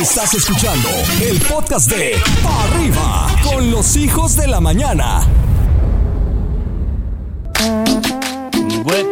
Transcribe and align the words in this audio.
Estás 0.00 0.34
escuchando 0.34 0.88
el 1.22 1.40
podcast 1.42 1.88
de 1.88 2.16
Pa' 2.42 2.64
Arriba 2.64 3.28
con 3.44 3.70
los 3.70 3.96
hijos 3.96 4.36
de 4.36 4.48
la 4.48 4.60
mañana. 4.60 5.22
Huep, 8.84 9.06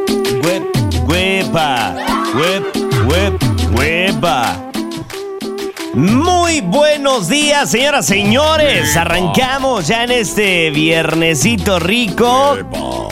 huep, 0.45 1.09
huepa. 1.09 1.95
Huep, 2.35 2.77
huep, 3.07 3.79
huepa. 3.79 4.73
Muy 5.95 6.61
buenos 6.63 7.29
días, 7.29 7.71
señoras, 7.71 8.05
señores. 8.07 8.97
Arrancamos 8.97 9.87
ya 9.87 10.03
en 10.03 10.11
este 10.11 10.71
viernesito 10.71 11.79
rico. 11.79 12.59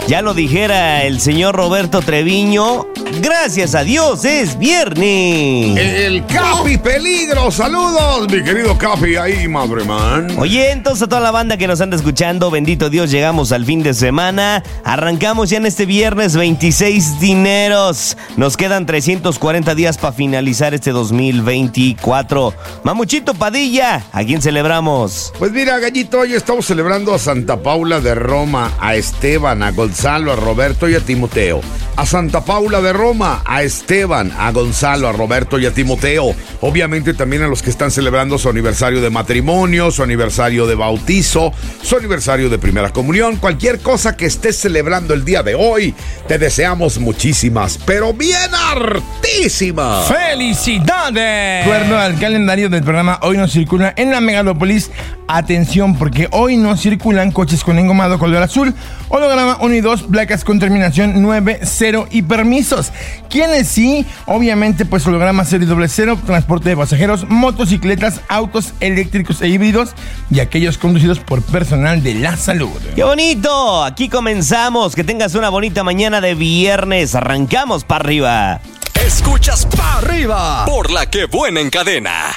Ya 0.09 0.23
lo 0.23 0.35
dijera 0.35 1.05
el 1.05 1.21
señor 1.21 1.55
Roberto 1.55 2.03
Treviño. 2.03 2.90
Gracias 3.21 3.75
a 3.75 3.85
Dios 3.85 4.25
es 4.25 4.59
viernes. 4.59 5.79
El 5.79 6.25
Capi 6.25 6.79
Peligro, 6.79 7.51
saludos, 7.51 8.27
mi 8.31 8.43
querido 8.43 8.79
Capi, 8.79 9.17
ahí, 9.17 9.47
madre 9.47 9.85
man. 9.85 10.29
Oye, 10.39 10.71
entonces 10.71 11.03
a 11.03 11.07
toda 11.09 11.21
la 11.21 11.31
banda 11.31 11.59
que 11.59 11.67
nos 11.67 11.83
anda 11.83 11.97
escuchando, 11.97 12.51
bendito 12.51 12.89
Dios, 12.89 13.11
llegamos 13.11 13.53
al 13.53 13.67
fin 13.67 13.83
de 13.83 13.93
semana. 13.93 14.63
Arrancamos 14.85 15.51
ya 15.51 15.59
en 15.59 15.67
este 15.67 15.85
viernes 15.85 16.35
26 16.35 17.21
dineros. 17.21 18.17
Nos 18.39 18.57
quedan 18.57 18.87
340 18.87 19.75
días 19.75 19.99
para 19.99 20.15
finalizar 20.15 20.73
este 20.73 20.91
2024. 20.91 22.55
Mamuchito 22.85 23.35
Padilla, 23.35 24.07
¿a 24.13 24.25
quién 24.25 24.41
celebramos? 24.41 25.33
Pues 25.39 25.53
mira, 25.53 25.79
Gallito, 25.79 26.21
hoy 26.21 26.33
estamos 26.33 26.65
celebrando 26.65 27.13
a 27.15 27.19
Santa 27.19 27.59
Paula 27.59 28.01
de 28.01 28.15
Roma, 28.15 28.73
a 28.81 28.95
Esteban, 28.95 29.63
a 29.63 29.73
Gonzalo, 29.73 30.33
a 30.33 30.37
Roberto 30.37 30.89
y 30.89 30.95
a 30.95 31.01
Timoteo. 31.01 31.61
A 31.97 32.07
Santa 32.07 32.43
Paula 32.43 32.81
de 32.81 32.95
Roma, 32.95 33.10
a 33.45 33.63
Esteban, 33.63 34.33
a 34.39 34.53
Gonzalo, 34.53 35.09
a 35.09 35.13
Roberto 35.13 35.59
y 35.59 35.67
a 35.67 35.75
Timoteo. 35.75 36.33
Obviamente 36.61 37.13
también 37.13 37.43
a 37.43 37.49
los 37.49 37.61
que 37.61 37.71
están 37.71 37.91
celebrando 37.91 38.39
su 38.39 38.49
aniversario 38.49 39.01
de 39.01 39.11
matrimonio, 39.11 39.91
su 39.91 40.05
aniversario 40.05 40.65
de 40.69 40.77
bautizo, 40.77 41.53
su 41.83 41.97
aniversario 41.97 42.49
de 42.49 42.59
primera 42.59 42.91
comunión, 42.91 43.37
cualquier 43.37 43.81
cosa 43.81 44.17
que 44.17 44.27
estés 44.27 44.59
celebrando 44.59 45.13
el 45.13 45.25
día 45.25 45.43
de 45.43 45.57
hoy. 45.57 45.93
Te 46.29 46.39
deseamos 46.39 46.99
muchísimas, 46.99 47.81
pero 47.85 48.15
bien 48.15 48.55
hartísimas. 48.55 50.07
¡Felicidades! 50.07 51.15
De 51.15 51.63
acuerdo 51.63 51.99
al 51.99 52.17
calendario 52.21 52.69
del 52.69 52.85
programa, 52.85 53.19
hoy 53.23 53.37
no 53.37 53.49
circula 53.49 53.93
en 53.97 54.13
la 54.13 54.21
megalópolis. 54.21 54.93
Atención, 55.27 55.97
porque 55.97 56.29
hoy 56.33 56.57
no 56.57 56.77
circulan 56.77 57.31
coches 57.31 57.63
con 57.63 57.79
engomado 57.79 58.19
color 58.19 58.43
azul, 58.43 58.75
holograma 59.09 59.59
1 59.61 59.75
y 59.77 59.81
2, 59.81 60.03
placas 60.11 60.45
con 60.45 60.59
terminación 60.59 61.23
9, 61.23 61.61
0 61.63 62.09
y 62.11 62.23
permisos. 62.23 62.93
Quienes 63.29 63.69
sí, 63.69 64.05
obviamente, 64.27 64.85
pues 64.85 65.07
holograma 65.07 65.45
0 65.45 65.65
y 65.65 65.67
doble 65.67 65.89
0, 65.89 66.19
transporte 66.27 66.71
de 66.71 66.77
pasajeros, 66.77 67.29
motocicletas, 67.29 68.21
autos 68.29 68.75
eléctricos 68.81 69.41
e 69.43 69.49
híbridos 69.49 69.91
y 70.31 70.41
aquellos 70.41 70.79
conducidos 70.79 71.21
por 71.21 71.43
personal 71.43 72.03
de 72.03 72.15
la 72.15 72.37
salud. 72.37 72.71
¡Qué 72.95 73.05
bonito! 73.05 73.85
Aquí 73.85 74.09
comenzamos. 74.09 74.95
Que 74.95 75.05
tengas 75.05 75.35
una 75.35 75.49
bonita 75.49 75.85
mañana 75.85 76.21
de 76.21 76.35
viernes. 76.35 77.15
Arrancamos 77.15 77.85
para 77.85 78.05
arriba. 78.05 78.61
Escuchas 79.07 79.67
Pa' 79.67 79.99
Arriba 79.99 80.65
por 80.67 80.91
la 80.91 81.09
que 81.09 81.27
buena 81.27 81.61
en 81.61 81.71
cadena. 81.71 82.37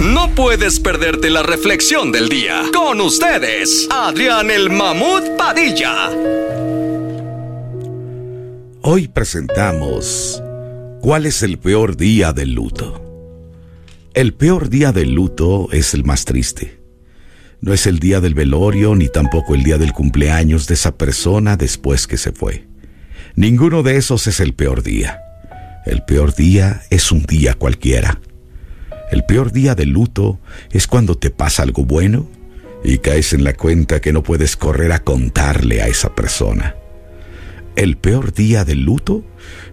No 0.00 0.28
puedes 0.34 0.80
perderte 0.80 1.30
la 1.30 1.42
reflexión 1.42 2.12
del 2.12 2.28
día. 2.28 2.62
Con 2.74 3.00
ustedes, 3.00 3.88
Adrián 3.90 4.50
el 4.50 4.70
Mamut 4.70 5.36
Padilla. 5.38 6.10
Hoy 8.88 9.08
presentamos 9.08 10.40
¿Cuál 11.00 11.26
es 11.26 11.42
el 11.42 11.58
peor 11.58 11.96
día 11.96 12.32
del 12.32 12.52
luto? 12.52 13.02
El 14.14 14.32
peor 14.32 14.68
día 14.68 14.92
del 14.92 15.10
luto 15.12 15.66
es 15.72 15.92
el 15.92 16.04
más 16.04 16.24
triste. 16.24 16.78
No 17.60 17.72
es 17.72 17.88
el 17.88 17.98
día 17.98 18.20
del 18.20 18.34
velorio 18.34 18.94
ni 18.94 19.08
tampoco 19.08 19.56
el 19.56 19.64
día 19.64 19.76
del 19.76 19.92
cumpleaños 19.92 20.68
de 20.68 20.74
esa 20.74 20.96
persona 20.96 21.56
después 21.56 22.06
que 22.06 22.16
se 22.16 22.30
fue. 22.30 22.68
Ninguno 23.34 23.82
de 23.82 23.96
esos 23.96 24.28
es 24.28 24.38
el 24.38 24.54
peor 24.54 24.84
día. 24.84 25.18
El 25.84 26.04
peor 26.04 26.32
día 26.32 26.82
es 26.88 27.10
un 27.10 27.24
día 27.24 27.54
cualquiera. 27.54 28.20
El 29.10 29.24
peor 29.24 29.50
día 29.50 29.74
del 29.74 29.90
luto 29.90 30.38
es 30.70 30.86
cuando 30.86 31.18
te 31.18 31.30
pasa 31.32 31.64
algo 31.64 31.84
bueno 31.84 32.30
y 32.84 32.98
caes 32.98 33.32
en 33.32 33.42
la 33.42 33.54
cuenta 33.54 34.00
que 34.00 34.12
no 34.12 34.22
puedes 34.22 34.56
correr 34.56 34.92
a 34.92 35.00
contarle 35.02 35.82
a 35.82 35.88
esa 35.88 36.14
persona. 36.14 36.76
El 37.76 37.98
peor 37.98 38.32
día 38.32 38.64
del 38.64 38.84
luto 38.84 39.22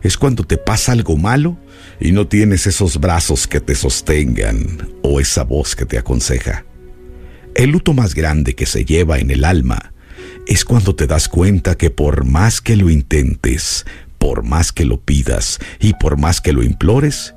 es 0.02 0.18
cuando 0.18 0.44
te 0.44 0.58
pasa 0.58 0.92
algo 0.92 1.16
malo 1.16 1.58
y 2.02 2.12
no 2.12 2.28
tienes 2.28 2.68
esos 2.68 3.00
brazos 3.00 3.48
que 3.48 3.62
te 3.62 3.76
sostengan 3.76 4.90
o 5.04 5.22
esa 5.22 5.44
voz 5.44 5.74
que 5.74 5.86
te 5.86 5.98
aconseja. 5.98 6.66
El 7.56 7.70
luto 7.70 7.94
más 7.94 8.14
grande 8.14 8.56
que 8.56 8.66
se 8.66 8.84
lleva 8.84 9.20
en 9.20 9.32
el 9.32 9.46
alma 9.46 9.94
es 10.48 10.66
cuando 10.66 10.96
te 10.96 11.08
das 11.08 11.30
cuenta 11.30 11.76
que 11.76 11.92
por 11.92 12.26
más 12.26 12.60
que 12.60 12.76
lo 12.76 12.90
intentes, 12.90 13.86
por 14.18 14.44
más 14.44 14.74
que 14.74 14.84
lo 14.84 15.00
pidas 15.00 15.60
y 15.80 15.94
por 15.94 16.18
más 16.18 16.42
que 16.42 16.52
lo 16.52 16.62
implores, 16.62 17.36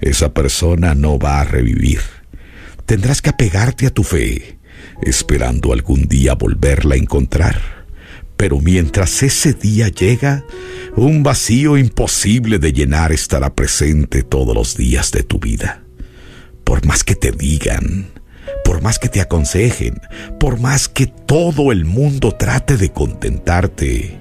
esa 0.00 0.34
persona 0.34 0.96
no 0.96 1.20
va 1.20 1.40
a 1.40 1.44
revivir. 1.44 2.00
Tendrás 2.84 3.22
que 3.22 3.30
apegarte 3.30 3.86
a 3.86 3.90
tu 3.90 4.02
fe, 4.02 4.58
esperando 5.02 5.72
algún 5.72 6.08
día 6.08 6.34
volverla 6.34 6.96
a 6.96 6.98
encontrar. 6.98 7.79
Pero 8.40 8.58
mientras 8.58 9.22
ese 9.22 9.52
día 9.52 9.88
llega, 9.88 10.46
un 10.96 11.22
vacío 11.22 11.76
imposible 11.76 12.58
de 12.58 12.72
llenar 12.72 13.12
estará 13.12 13.54
presente 13.54 14.22
todos 14.22 14.54
los 14.54 14.78
días 14.78 15.12
de 15.12 15.22
tu 15.22 15.38
vida. 15.38 15.82
Por 16.64 16.86
más 16.86 17.04
que 17.04 17.14
te 17.14 17.32
digan, 17.32 18.06
por 18.64 18.80
más 18.80 18.98
que 18.98 19.10
te 19.10 19.20
aconsejen, 19.20 20.00
por 20.38 20.58
más 20.58 20.88
que 20.88 21.06
todo 21.06 21.70
el 21.70 21.84
mundo 21.84 22.32
trate 22.32 22.78
de 22.78 22.90
contentarte, 22.90 24.18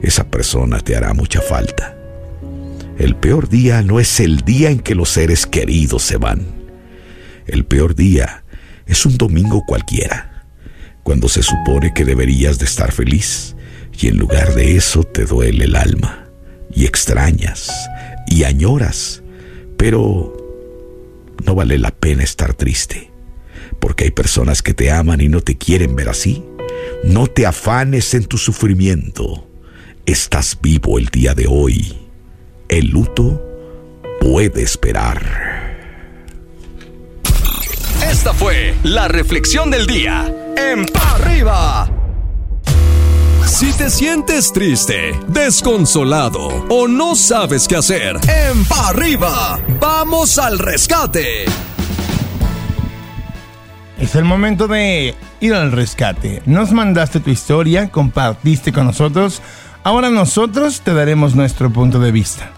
esa 0.00 0.30
persona 0.30 0.80
te 0.80 0.96
hará 0.96 1.12
mucha 1.12 1.42
falta. 1.42 1.94
El 2.98 3.16
peor 3.16 3.50
día 3.50 3.82
no 3.82 4.00
es 4.00 4.18
el 4.18 4.46
día 4.46 4.70
en 4.70 4.78
que 4.80 4.94
los 4.94 5.10
seres 5.10 5.44
queridos 5.44 6.04
se 6.04 6.16
van. 6.16 6.40
El 7.46 7.66
peor 7.66 7.94
día 7.94 8.44
es 8.86 9.04
un 9.04 9.18
domingo 9.18 9.62
cualquiera, 9.66 10.46
cuando 11.02 11.28
se 11.28 11.42
supone 11.42 11.92
que 11.92 12.06
deberías 12.06 12.58
de 12.58 12.64
estar 12.64 12.92
feliz 12.92 13.56
y 14.00 14.06
en 14.06 14.16
lugar 14.16 14.54
de 14.54 14.76
eso 14.76 15.02
te 15.02 15.24
duele 15.24 15.64
el 15.64 15.74
alma 15.74 16.28
y 16.72 16.84
extrañas 16.84 17.70
y 18.28 18.44
añoras, 18.44 19.22
pero 19.76 20.36
no 21.44 21.54
vale 21.54 21.78
la 21.78 21.90
pena 21.90 22.22
estar 22.22 22.54
triste, 22.54 23.10
porque 23.80 24.04
hay 24.04 24.10
personas 24.10 24.62
que 24.62 24.74
te 24.74 24.92
aman 24.92 25.20
y 25.20 25.28
no 25.28 25.40
te 25.40 25.56
quieren 25.56 25.96
ver 25.96 26.08
así. 26.08 26.44
No 27.04 27.26
te 27.26 27.46
afanes 27.46 28.14
en 28.14 28.24
tu 28.24 28.38
sufrimiento. 28.38 29.46
Estás 30.06 30.58
vivo 30.60 30.98
el 30.98 31.06
día 31.06 31.34
de 31.34 31.46
hoy. 31.48 31.96
El 32.68 32.88
luto 32.88 33.42
puede 34.20 34.62
esperar. 34.62 35.78
Esta 38.02 38.32
fue 38.32 38.74
la 38.84 39.08
reflexión 39.08 39.70
del 39.70 39.86
día 39.86 40.32
en 40.56 40.86
Arriba. 40.94 41.97
Si 43.48 43.72
te 43.72 43.88
sientes 43.88 44.52
triste, 44.52 45.18
desconsolado 45.26 46.66
o 46.68 46.86
no 46.86 47.16
sabes 47.16 47.66
qué 47.66 47.76
hacer, 47.76 48.16
en 48.28 48.62
Pa' 48.66 48.90
Arriba, 48.90 49.58
vamos 49.80 50.38
al 50.38 50.58
rescate. 50.58 51.46
Es 53.98 54.14
el 54.14 54.24
momento 54.24 54.68
de 54.68 55.14
ir 55.40 55.54
al 55.54 55.72
rescate. 55.72 56.42
Nos 56.44 56.72
mandaste 56.72 57.20
tu 57.20 57.30
historia, 57.30 57.88
compartiste 57.88 58.70
con 58.70 58.84
nosotros. 58.84 59.40
Ahora 59.82 60.10
nosotros 60.10 60.82
te 60.82 60.92
daremos 60.92 61.34
nuestro 61.34 61.72
punto 61.72 61.98
de 61.98 62.12
vista. 62.12 62.50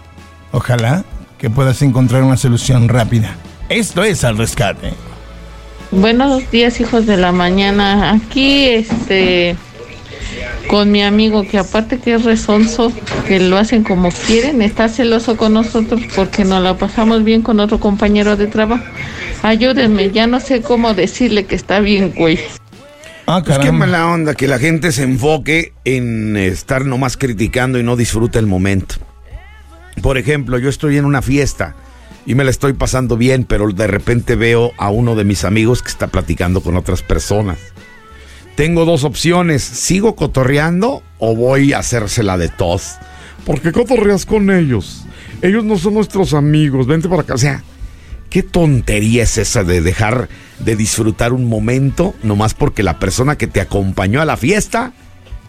Ojalá 0.51 1.05
que 1.37 1.49
puedas 1.49 1.81
encontrar 1.81 2.21
una 2.21 2.35
solución 2.35 2.89
rápida. 2.89 3.37
Esto 3.69 4.03
es 4.03 4.25
al 4.25 4.37
rescate. 4.37 4.91
Buenos 5.91 6.51
días, 6.51 6.81
hijos 6.81 7.05
de 7.05 7.15
la 7.15 7.31
mañana. 7.31 8.11
Aquí, 8.11 8.67
este, 8.67 9.55
con 10.71 10.89
mi 10.89 11.03
amigo 11.03 11.43
que 11.45 11.57
aparte 11.57 11.99
que 11.99 12.13
es 12.13 12.23
resonso, 12.23 12.93
que 13.27 13.41
lo 13.41 13.57
hacen 13.57 13.83
como 13.83 14.09
quieren, 14.09 14.61
está 14.61 14.87
celoso 14.87 15.35
con 15.35 15.53
nosotros 15.53 15.99
porque 16.15 16.45
nos 16.45 16.63
la 16.63 16.77
pasamos 16.77 17.25
bien 17.25 17.41
con 17.41 17.59
otro 17.59 17.77
compañero 17.77 18.37
de 18.37 18.47
trabajo. 18.47 18.85
Ayúdenme, 19.41 20.11
ya 20.11 20.27
no 20.27 20.39
sé 20.39 20.61
cómo 20.61 20.93
decirle 20.93 21.43
que 21.45 21.55
está 21.55 21.81
bien, 21.81 22.13
güey. 22.15 22.39
Ah, 23.27 23.39
Es 23.39 23.43
que 23.43 23.51
caramba. 23.51 23.85
mala 23.85 24.07
onda 24.07 24.33
que 24.33 24.47
la 24.47 24.59
gente 24.59 24.93
se 24.93 25.03
enfoque 25.03 25.73
en 25.83 26.37
estar 26.37 26.85
nomás 26.85 27.17
criticando 27.17 27.77
y 27.77 27.83
no 27.83 27.97
disfruta 27.97 28.39
el 28.39 28.47
momento. 28.47 28.95
Por 30.01 30.17
ejemplo, 30.17 30.57
yo 30.57 30.69
estoy 30.69 30.95
en 30.95 31.03
una 31.03 31.21
fiesta 31.21 31.75
y 32.25 32.35
me 32.35 32.45
la 32.45 32.49
estoy 32.49 32.71
pasando 32.71 33.17
bien, 33.17 33.43
pero 33.43 33.69
de 33.73 33.87
repente 33.87 34.37
veo 34.37 34.71
a 34.77 34.89
uno 34.89 35.15
de 35.15 35.25
mis 35.25 35.43
amigos 35.43 35.83
que 35.83 35.89
está 35.89 36.07
platicando 36.07 36.61
con 36.61 36.77
otras 36.77 37.01
personas. 37.01 37.57
Tengo 38.55 38.85
dos 38.85 39.03
opciones, 39.03 39.63
¿sigo 39.63 40.15
cotorreando 40.15 41.03
o 41.19 41.35
voy 41.35 41.73
a 41.73 41.79
hacérsela 41.79 42.37
de 42.37 42.49
tos? 42.49 42.95
¿Por 43.45 43.61
qué 43.61 43.71
cotorreas 43.71 44.25
con 44.25 44.51
ellos? 44.51 45.05
Ellos 45.41 45.63
no 45.63 45.77
son 45.77 45.95
nuestros 45.95 46.33
amigos, 46.33 46.85
vente 46.85 47.09
para 47.09 47.23
acá. 47.23 47.33
O 47.33 47.37
sea, 47.37 47.63
¿Qué 48.31 48.43
tontería 48.43 49.23
es 49.23 49.37
esa 49.37 49.65
de 49.65 49.81
dejar 49.81 50.29
de 50.59 50.77
disfrutar 50.77 51.33
un 51.33 51.49
momento 51.49 52.15
nomás 52.23 52.53
porque 52.53 52.81
la 52.81 52.97
persona 52.97 53.37
que 53.37 53.45
te 53.45 53.59
acompañó 53.59 54.21
a 54.21 54.25
la 54.25 54.37
fiesta 54.37 54.93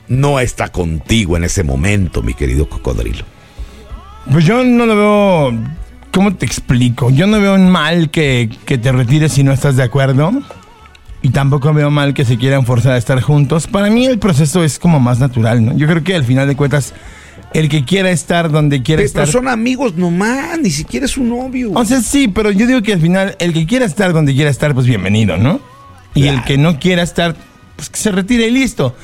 no 0.09 0.41
está 0.41 0.71
contigo 0.71 1.37
en 1.37 1.45
ese 1.45 1.63
momento, 1.63 2.23
mi 2.23 2.35
querido 2.35 2.69
cocodrilo? 2.69 3.25
Pues 4.33 4.45
yo 4.45 4.65
no 4.65 4.85
lo 4.87 4.97
veo. 4.97 5.61
¿Cómo 6.13 6.35
te 6.35 6.45
explico? 6.45 7.09
Yo 7.11 7.29
no 7.29 7.41
veo 7.41 7.57
mal 7.57 8.11
que, 8.11 8.51
que 8.67 8.79
te 8.79 8.91
retires 8.91 9.33
si 9.33 9.45
no 9.45 9.53
estás 9.53 9.77
de 9.77 9.85
acuerdo. 9.85 10.33
Y 11.23 11.31
tampoco 11.31 11.73
veo 11.73 11.91
mal 11.91 12.15
que 12.15 12.25
se 12.25 12.37
quieran 12.37 12.67
forzar 12.67 12.93
a 12.93 12.97
estar 12.97 13.21
juntos. 13.21 13.69
Para 13.69 13.91
mí 13.91 14.07
el 14.07 14.19
proceso 14.19 14.65
es 14.65 14.79
como 14.79 14.99
más 14.99 15.21
natural, 15.21 15.65
¿no? 15.65 15.77
Yo 15.77 15.87
creo 15.87 16.03
que 16.03 16.17
al 16.17 16.25
final 16.25 16.49
de 16.49 16.57
cuentas, 16.57 16.95
el 17.55 17.69
que 17.69 17.85
quiera 17.85 18.11
estar 18.11 18.51
donde 18.51 18.83
quiera 18.83 18.99
Pero 18.99 19.07
estar. 19.07 19.29
son 19.29 19.47
amigos 19.47 19.95
nomás, 19.95 20.59
ni 20.59 20.71
siquiera 20.71 21.07
es 21.07 21.17
un 21.17 21.29
novio. 21.29 21.71
O 21.75 21.85
sea, 21.85 22.01
sí, 22.01 22.27
pero 22.27 22.51
yo 22.51 22.67
digo 22.67 22.83
que 22.83 22.93
al 22.93 23.01
final, 23.01 23.37
el 23.39 23.53
que 23.53 23.67
quiera 23.67 23.85
estar 23.85 24.13
donde 24.13 24.35
quiera 24.35 24.51
estar, 24.51 24.75
pues 24.75 24.87
bienvenido, 24.87 25.37
¿no? 25.37 25.61
Y 26.15 26.27
el 26.27 26.43
que 26.45 26.59
no 26.59 26.79
quiera 26.81 27.03
estar, 27.03 27.37
pues 27.77 27.89
que 27.89 27.99
se 27.99 28.11
retire 28.11 28.49
y 28.49 28.51
listo. 28.51 28.97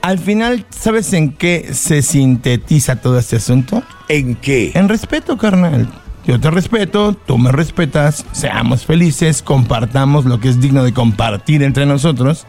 Al 0.00 0.18
final, 0.18 0.64
¿sabes 0.70 1.12
en 1.12 1.32
qué 1.32 1.70
se 1.72 2.00
sintetiza 2.00 2.96
todo 2.96 3.18
este 3.18 3.36
asunto? 3.36 3.82
¿En 4.08 4.36
qué? 4.36 4.72
En 4.74 4.88
respeto, 4.88 5.36
carnal. 5.36 5.88
Yo 6.26 6.40
te 6.40 6.50
respeto, 6.50 7.14
tú 7.14 7.38
me 7.38 7.52
respetas, 7.52 8.26
seamos 8.32 8.84
felices, 8.84 9.42
compartamos 9.42 10.24
lo 10.24 10.40
que 10.40 10.48
es 10.48 10.60
digno 10.60 10.82
de 10.82 10.92
compartir 10.92 11.62
entre 11.62 11.86
nosotros 11.86 12.46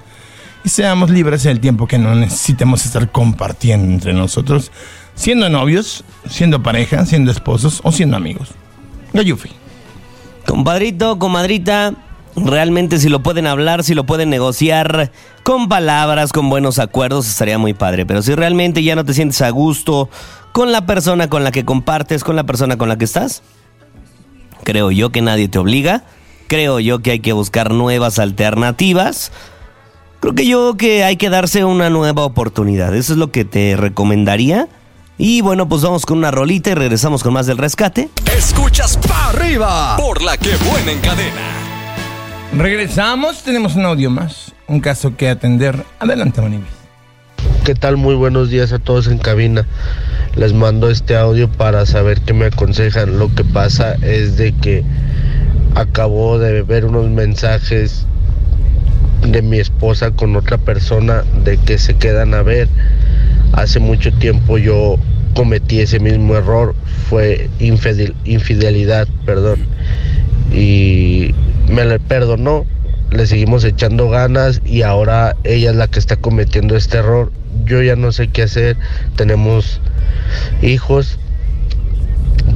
y 0.64 0.70
seamos 0.70 1.12
libres 1.12 1.46
el 1.46 1.60
tiempo 1.60 1.86
que 1.86 2.00
no 2.00 2.16
necesitemos 2.16 2.84
estar 2.88 3.12
compartiendo 3.12 3.94
entre 3.94 4.14
nosotros, 4.14 4.72
siendo 5.14 5.50
novios, 5.50 6.04
siendo 6.28 6.64
pareja, 6.64 7.06
siendo 7.06 7.30
esposos 7.30 7.82
o 7.84 7.92
siendo 7.92 8.18
amigos. 8.18 8.50
Gayufi. 9.14 9.52
Compadrito, 10.48 11.20
comadrita, 11.20 11.94
realmente 12.36 12.98
si 12.98 13.10
lo 13.10 13.22
pueden 13.22 13.46
hablar, 13.46 13.84
si 13.84 13.94
lo 13.94 14.08
pueden 14.08 14.32
negociar 14.32 15.12
con 15.44 15.70
palabras, 15.70 16.34
con 16.34 16.50
buenos 16.50 16.80
acuerdos, 16.80 17.28
estaría 17.28 17.60
muy 17.60 17.76
padre. 17.76 18.08
Pero 18.08 18.24
si 18.24 18.34
realmente 18.34 18.82
ya 18.82 18.96
no 18.96 19.06
te 19.06 19.14
sientes 19.14 19.44
a 19.44 19.52
gusto 19.52 20.10
con 20.52 20.72
la 20.72 20.88
persona 20.88 21.30
con 21.30 21.44
la 21.44 21.52
que 21.52 21.64
compartes, 21.64 22.24
con 22.24 22.36
la 22.36 22.46
persona 22.46 22.78
con 22.78 22.90
la 22.90 22.98
que 22.98 23.06
estás, 23.06 23.44
creo 24.68 24.92
yo 24.92 25.12
que 25.14 25.22
nadie 25.22 25.48
te 25.48 25.60
obliga. 25.60 26.04
Creo 26.48 26.82
yo 26.82 27.00
que 27.00 27.12
hay 27.12 27.20
que 27.22 27.32
buscar 27.32 27.72
nuevas 27.72 28.20
alternativas. 28.20 29.32
Creo 30.20 30.36
que 30.36 30.46
yo 30.46 30.76
que 30.76 31.06
hay 31.06 31.16
que 31.16 31.30
darse 31.30 31.64
una 31.64 31.90
nueva 31.90 32.26
oportunidad. 32.26 32.94
Eso 32.94 33.14
es 33.14 33.18
lo 33.18 33.32
que 33.32 33.46
te 33.46 33.78
recomendaría. 33.78 34.68
Y 35.18 35.40
bueno, 35.40 35.70
pues 35.70 35.84
vamos 35.84 36.06
con 36.06 36.18
una 36.18 36.32
rolita 36.32 36.72
y 36.72 36.74
regresamos 36.74 37.24
con 37.24 37.32
más 37.32 37.46
del 37.46 37.58
rescate. 37.58 38.10
Escuchas 38.38 38.98
pa' 38.98 39.30
arriba 39.30 39.96
por 39.96 40.22
la 40.22 40.36
que 40.36 40.54
buena 40.70 40.92
en 40.92 41.00
cadena. 41.00 41.54
Regresamos, 42.52 43.44
tenemos 43.44 43.76
un 43.76 43.86
audio 43.86 44.10
más, 44.10 44.54
un 44.68 44.82
caso 44.82 45.16
que 45.16 45.30
atender. 45.30 45.82
Adelante, 45.98 46.42
Manibis. 46.42 46.77
¿Qué 47.68 47.76
tal? 47.76 47.98
Muy 47.98 48.16
buenos 48.16 48.50
días 48.50 48.72
a 48.72 48.80
todos 48.80 49.08
en 49.08 49.18
cabina. 49.18 49.68
Les 50.38 50.54
mando 50.54 50.90
este 50.90 51.18
audio 51.18 51.52
para 51.52 51.86
saber 51.86 52.22
qué 52.22 52.32
me 52.32 52.46
aconsejan. 52.46 53.20
Lo 53.20 53.28
que 53.36 53.44
pasa 53.44 53.96
es 53.96 54.38
de 54.38 54.54
que 54.54 54.86
acabo 55.76 56.40
de 56.40 56.62
ver 56.62 56.86
unos 56.86 57.10
mensajes 57.10 58.06
de 59.30 59.42
mi 59.42 59.60
esposa 59.60 60.12
con 60.12 60.38
otra 60.38 60.58
persona 60.58 61.26
de 61.44 61.58
que 61.58 61.78
se 61.78 61.96
quedan 61.96 62.36
a 62.36 62.42
ver. 62.42 62.70
Hace 63.52 63.82
mucho 63.82 64.14
tiempo 64.14 64.58
yo 64.58 64.96
cometí 65.34 65.82
ese 65.82 66.00
mismo 66.00 66.38
error, 66.38 66.74
fue 67.10 67.50
infidel- 67.60 68.16
infidelidad, 68.24 69.10
perdón. 69.26 69.60
Y 70.54 71.36
me 71.68 71.84
le 71.84 72.00
perdonó, 72.00 72.66
le 73.12 73.26
seguimos 73.26 73.64
echando 73.64 74.10
ganas 74.10 74.62
y 74.66 74.82
ahora 74.82 75.36
ella 75.44 75.72
es 75.72 75.76
la 75.76 75.88
que 75.88 76.00
está 76.00 76.18
cometiendo 76.18 76.76
este 76.76 76.98
error. 76.98 77.32
Yo 77.66 77.82
ya 77.82 77.96
no 77.96 78.12
sé 78.12 78.28
qué 78.28 78.44
hacer, 78.44 78.78
tenemos 79.16 79.82
hijos, 80.62 81.20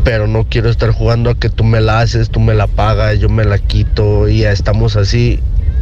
pero 0.03 0.27
no 0.27 0.45
quiero 0.45 0.69
estar 0.69 0.91
jugando 0.91 1.29
a 1.29 1.35
que 1.35 1.49
tú 1.49 1.63
me 1.63 1.81
la 1.81 2.01
haces, 2.01 2.29
tú 2.29 2.39
me 2.39 2.53
la 2.53 2.67
pagas, 2.67 3.19
yo 3.19 3.29
me 3.29 3.45
la 3.45 3.57
quito 3.57 4.27
y 4.27 4.39
ya 4.39 4.51
estamos 4.51 4.95
así. 4.95 5.39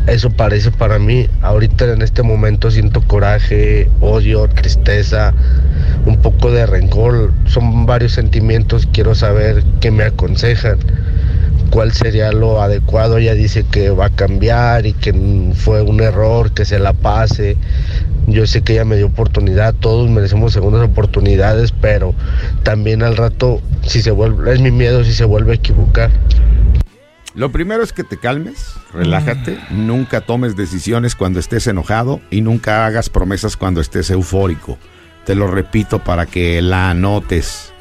Eso 0.08 0.32
parece 0.32 0.72
para 0.72 0.98
mí. 0.98 1.28
Ahorita 1.42 1.86
en 1.92 2.02
este 2.02 2.24
momento 2.24 2.72
siento 2.72 3.02
coraje, 3.02 3.90
odio, 4.02 4.48
tristeza, 4.48 5.34
un 6.06 6.18
poco 6.18 6.52
de 6.52 6.66
rencor. 6.66 7.32
Son 7.46 7.86
varios 7.86 8.14
sentimientos. 8.14 8.88
Quiero 8.92 9.14
saber 9.14 9.64
qué 9.82 9.92
me 9.92 10.04
aconsejan 10.04 10.80
cuál 11.70 11.92
sería 11.92 12.32
lo 12.32 12.62
adecuado. 12.62 13.18
Ella 13.18 13.34
dice 13.34 13.66
que 13.70 13.90
va 13.90 14.08
a 14.08 14.10
cambiar 14.10 14.86
y 14.86 14.94
que 14.94 15.14
mm, 15.14 15.54
fue 15.54 15.82
un 15.82 16.02
error, 16.02 16.52
que 16.52 16.66
se 16.66 16.80
la 16.80 16.94
pase. 16.94 17.58
Yo 18.28 18.46
sé 18.46 18.62
que 18.62 18.74
ella 18.74 18.86
me 18.86 18.98
dio 18.98 19.08
oportunidad, 19.08 19.74
todos 19.74 20.10
merecemos 20.10 20.54
segundas 20.54 20.84
oportunidades, 20.84 21.72
pero 21.72 22.14
también 22.64 23.04
al 23.04 23.18
rato, 23.18 23.62
si 23.84 24.02
se 24.02 24.12
vuelve, 24.12 24.54
es 24.54 24.62
mi 24.62 24.72
miedo 24.72 25.04
si 25.04 25.14
se 25.14 25.26
vuelve 25.26 25.54
a 25.54 25.56
equivocar. 25.56 26.12
Lo 27.36 27.52
primero 27.52 27.84
es 27.84 27.94
que 27.94 28.04
te 28.04 28.18
calmes, 28.18 28.74
relájate, 28.94 29.60
nunca 29.70 30.22
tomes 30.22 30.56
decisiones 30.56 31.16
cuando 31.16 31.40
estés 31.40 31.68
enojado 31.68 32.20
y 32.30 32.42
nunca 32.42 32.86
hagas 32.86 33.10
promesas 33.10 33.56
cuando 33.56 33.82
estés 33.82 34.10
eufórico. 34.10 34.78
Te 35.26 35.36
lo 35.36 35.48
repito 35.48 36.04
para 36.04 36.26
que 36.26 36.62
la 36.62 36.90
anotes. 36.90 37.72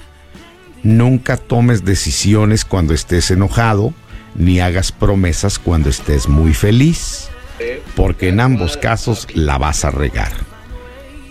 Nunca 0.82 1.36
tomes 1.36 1.84
decisiones 1.84 2.64
cuando 2.64 2.94
estés 2.94 3.30
enojado 3.30 3.92
ni 4.34 4.60
hagas 4.60 4.92
promesas 4.92 5.58
cuando 5.58 5.90
estés 5.90 6.28
muy 6.28 6.54
feliz, 6.54 7.28
porque 7.96 8.28
en 8.28 8.40
ambos 8.40 8.76
casos 8.76 9.26
la 9.34 9.58
vas 9.58 9.84
a 9.84 9.90
regar. 9.90 10.32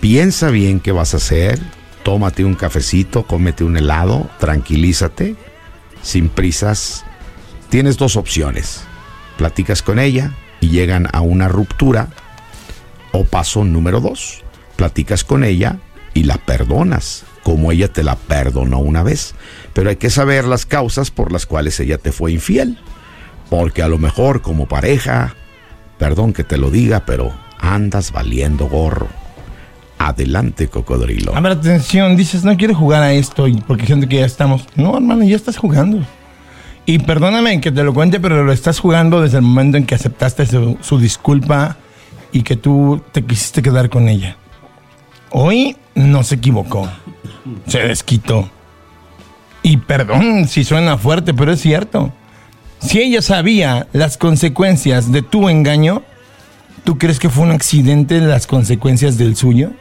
Piensa 0.01 0.49
bien 0.49 0.79
qué 0.79 0.91
vas 0.91 1.13
a 1.13 1.17
hacer, 1.17 1.59
tómate 2.03 2.43
un 2.43 2.53
cafecito, 2.53 3.23
cómete 3.23 3.63
un 3.63 3.77
helado, 3.77 4.29
tranquilízate, 4.39 5.35
sin 6.01 6.29
prisas. 6.29 7.05
Tienes 7.69 7.97
dos 7.97 8.15
opciones. 8.15 8.81
Platicas 9.37 9.81
con 9.81 9.99
ella 9.99 10.33
y 10.59 10.69
llegan 10.69 11.07
a 11.11 11.21
una 11.21 11.47
ruptura. 11.47 12.09
O 13.11 13.23
paso 13.23 13.63
número 13.63 13.99
dos. 13.99 14.43
Platicas 14.75 15.23
con 15.23 15.43
ella 15.43 15.79
y 16.17 16.23
la 16.23 16.37
perdonas, 16.37 17.25
como 17.43 17.71
ella 17.71 17.93
te 17.93 18.03
la 18.03 18.15
perdonó 18.15 18.79
una 18.79 19.03
vez. 19.03 19.35
Pero 19.73 19.89
hay 19.89 19.97
que 19.97 20.09
saber 20.09 20.45
las 20.45 20.65
causas 20.65 21.11
por 21.11 21.31
las 21.31 21.45
cuales 21.45 21.79
ella 21.79 21.99
te 21.99 22.11
fue 22.11 22.31
infiel. 22.31 22.79
Porque 23.51 23.83
a 23.83 23.87
lo 23.87 23.99
mejor 23.99 24.41
como 24.41 24.67
pareja, 24.67 25.35
perdón 25.99 26.33
que 26.33 26.43
te 26.43 26.57
lo 26.57 26.71
diga, 26.71 27.05
pero 27.05 27.31
andas 27.59 28.11
valiendo 28.11 28.67
gorro. 28.67 29.07
Adelante, 29.99 30.67
cocodrilo. 30.67 31.35
A 31.35 31.39
ver, 31.39 31.53
atención, 31.53 32.17
dices, 32.17 32.43
no 32.43 32.57
quiero 32.57 32.73
jugar 32.73 33.03
a 33.03 33.13
esto 33.13 33.45
porque 33.67 33.85
siento 33.85 34.07
que 34.09 34.17
ya 34.17 34.25
estamos. 34.25 34.65
No, 34.75 34.97
hermano, 34.97 35.23
ya 35.23 35.35
estás 35.35 35.57
jugando. 35.57 35.99
Y 36.87 36.99
perdóname 36.99 37.61
que 37.61 37.71
te 37.71 37.83
lo 37.83 37.93
cuente, 37.93 38.19
pero 38.19 38.43
lo 38.43 38.51
estás 38.51 38.79
jugando 38.79 39.21
desde 39.21 39.37
el 39.37 39.43
momento 39.43 39.77
en 39.77 39.85
que 39.85 39.93
aceptaste 39.93 40.47
su 40.81 40.99
disculpa 40.99 41.77
y 42.31 42.41
que 42.41 42.55
tú 42.55 43.01
te 43.11 43.23
quisiste 43.23 43.61
quedar 43.61 43.89
con 43.89 44.09
ella. 44.09 44.35
Hoy 45.31 45.77
no 45.95 46.23
se 46.23 46.35
equivocó. 46.35 46.89
Se 47.67 47.79
desquitó. 47.79 48.49
Y 49.63 49.77
perdón 49.77 50.47
si 50.47 50.63
suena 50.63 50.97
fuerte, 50.97 51.33
pero 51.33 51.51
es 51.51 51.61
cierto. 51.61 52.13
Si 52.79 52.99
ella 52.99 53.21
sabía 53.21 53.87
las 53.91 54.17
consecuencias 54.17 55.11
de 55.11 55.23
tu 55.23 55.49
engaño, 55.49 56.03
¿tú 56.83 56.97
crees 56.97 57.19
que 57.19 57.29
fue 57.29 57.43
un 57.43 57.51
accidente 57.51 58.21
las 58.21 58.47
consecuencias 58.47 59.17
del 59.17 59.35
suyo? 59.35 59.71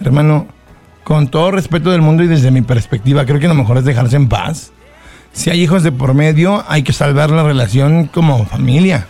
Hermano, 0.00 0.46
con 1.02 1.28
todo 1.28 1.50
respeto 1.50 1.90
del 1.90 2.02
mundo 2.02 2.22
y 2.22 2.26
desde 2.26 2.50
mi 2.50 2.62
perspectiva, 2.62 3.24
creo 3.24 3.40
que 3.40 3.48
lo 3.48 3.54
mejor 3.54 3.78
es 3.78 3.84
dejarse 3.84 4.16
en 4.16 4.28
paz. 4.28 4.72
Si 5.32 5.50
hay 5.50 5.62
hijos 5.62 5.82
de 5.82 5.90
por 5.90 6.14
medio, 6.14 6.64
hay 6.68 6.82
que 6.82 6.92
salvar 6.92 7.30
la 7.30 7.42
relación 7.42 8.06
como 8.06 8.44
familia, 8.46 9.08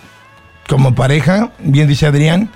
como 0.69 0.95
pareja, 0.95 1.53
bien 1.59 1.89
dice 1.89 2.07
Adrián. 2.07 2.51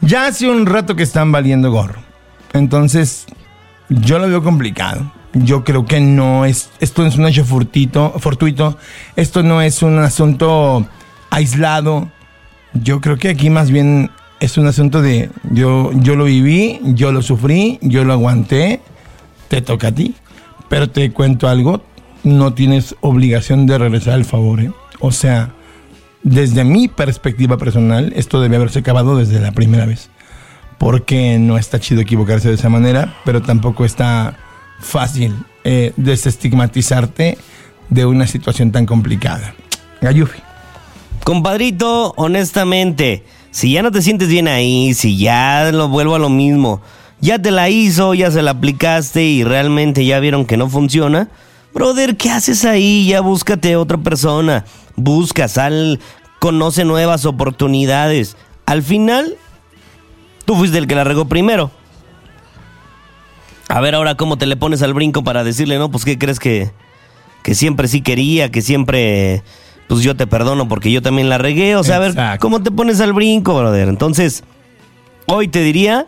Ya 0.00 0.26
hace 0.26 0.48
un 0.48 0.66
rato 0.66 0.96
que 0.96 1.02
están 1.02 1.30
valiendo 1.30 1.70
gorro. 1.70 2.07
Entonces, 2.52 3.26
yo 3.88 4.18
lo 4.18 4.28
veo 4.28 4.42
complicado. 4.42 5.12
Yo 5.34 5.62
creo 5.64 5.84
que 5.84 6.00
no 6.00 6.44
es, 6.44 6.70
esto 6.80 7.04
es 7.04 7.16
un 7.16 7.26
hecho 7.26 7.44
furtito, 7.44 8.14
fortuito, 8.18 8.78
esto 9.14 9.42
no 9.42 9.60
es 9.60 9.82
un 9.82 9.98
asunto 9.98 10.86
aislado. 11.30 12.10
Yo 12.72 13.00
creo 13.00 13.18
que 13.18 13.28
aquí 13.28 13.50
más 13.50 13.70
bien 13.70 14.10
es 14.40 14.56
un 14.56 14.66
asunto 14.66 15.02
de 15.02 15.30
yo, 15.50 15.90
yo 15.92 16.16
lo 16.16 16.24
viví, 16.24 16.80
yo 16.82 17.12
lo 17.12 17.22
sufrí, 17.22 17.78
yo 17.82 18.04
lo 18.04 18.14
aguanté, 18.14 18.80
te 19.48 19.60
toca 19.60 19.88
a 19.88 19.92
ti. 19.92 20.14
Pero 20.68 20.90
te 20.90 21.10
cuento 21.12 21.48
algo, 21.48 21.82
no 22.24 22.54
tienes 22.54 22.94
obligación 23.00 23.66
de 23.66 23.78
regresar 23.78 24.14
el 24.14 24.24
favor. 24.24 24.60
¿eh? 24.60 24.72
O 25.00 25.12
sea, 25.12 25.50
desde 26.22 26.64
mi 26.64 26.88
perspectiva 26.88 27.56
personal, 27.56 28.12
esto 28.16 28.40
debe 28.40 28.56
haberse 28.56 28.80
acabado 28.80 29.16
desde 29.16 29.40
la 29.40 29.52
primera 29.52 29.86
vez. 29.86 30.10
Porque 30.78 31.38
no 31.38 31.58
está 31.58 31.80
chido 31.80 32.00
equivocarse 32.00 32.48
de 32.48 32.54
esa 32.54 32.68
manera, 32.68 33.14
pero 33.24 33.42
tampoco 33.42 33.84
está 33.84 34.36
fácil 34.80 35.34
eh, 35.64 35.92
desestigmatizarte 35.96 37.36
de 37.90 38.06
una 38.06 38.26
situación 38.26 38.70
tan 38.70 38.86
complicada. 38.86 39.54
Gayufi. 40.00 40.40
Compadrito, 41.24 42.14
honestamente, 42.16 43.24
si 43.50 43.72
ya 43.72 43.82
no 43.82 43.90
te 43.90 44.02
sientes 44.02 44.28
bien 44.28 44.48
ahí, 44.48 44.94
si 44.94 45.18
ya 45.18 45.70
lo 45.72 45.88
vuelvo 45.88 46.14
a 46.14 46.18
lo 46.18 46.30
mismo, 46.30 46.80
ya 47.20 47.38
te 47.38 47.50
la 47.50 47.68
hizo, 47.68 48.14
ya 48.14 48.30
se 48.30 48.42
la 48.42 48.52
aplicaste 48.52 49.24
y 49.24 49.44
realmente 49.44 50.04
ya 50.04 50.20
vieron 50.20 50.46
que 50.46 50.56
no 50.56 50.68
funciona, 50.68 51.28
brother, 51.74 52.16
¿qué 52.16 52.30
haces 52.30 52.64
ahí? 52.64 53.08
Ya 53.08 53.20
búscate 53.20 53.76
otra 53.76 53.98
persona, 53.98 54.64
busca, 54.96 55.48
sal, 55.48 56.00
conoce 56.38 56.84
nuevas 56.84 57.24
oportunidades. 57.24 58.36
Al 58.66 58.82
final, 58.82 59.36
tú 60.48 60.56
fuiste 60.56 60.78
el 60.78 60.86
que 60.86 60.94
la 60.94 61.04
regó 61.04 61.26
primero. 61.26 61.70
A 63.68 63.80
ver 63.82 63.94
ahora 63.94 64.14
cómo 64.14 64.38
te 64.38 64.46
le 64.46 64.56
pones 64.56 64.80
al 64.80 64.94
brinco 64.94 65.22
para 65.22 65.44
decirle, 65.44 65.76
no, 65.76 65.90
pues 65.90 66.06
qué 66.06 66.16
crees 66.16 66.40
que, 66.40 66.70
que 67.42 67.54
siempre 67.54 67.86
sí 67.86 68.00
quería, 68.00 68.50
que 68.50 68.62
siempre, 68.62 69.42
pues 69.88 70.00
yo 70.02 70.16
te 70.16 70.26
perdono 70.26 70.66
porque 70.66 70.90
yo 70.90 71.02
también 71.02 71.28
la 71.28 71.36
regué. 71.36 71.76
O 71.76 71.84
sea, 71.84 71.96
a 71.96 71.98
ver. 71.98 72.38
¿cómo 72.40 72.62
te 72.62 72.70
pones 72.70 72.98
al 73.02 73.12
brinco, 73.12 73.54
brother? 73.58 73.88
Entonces, 73.90 74.42
hoy 75.26 75.48
te 75.48 75.60
diría, 75.60 76.06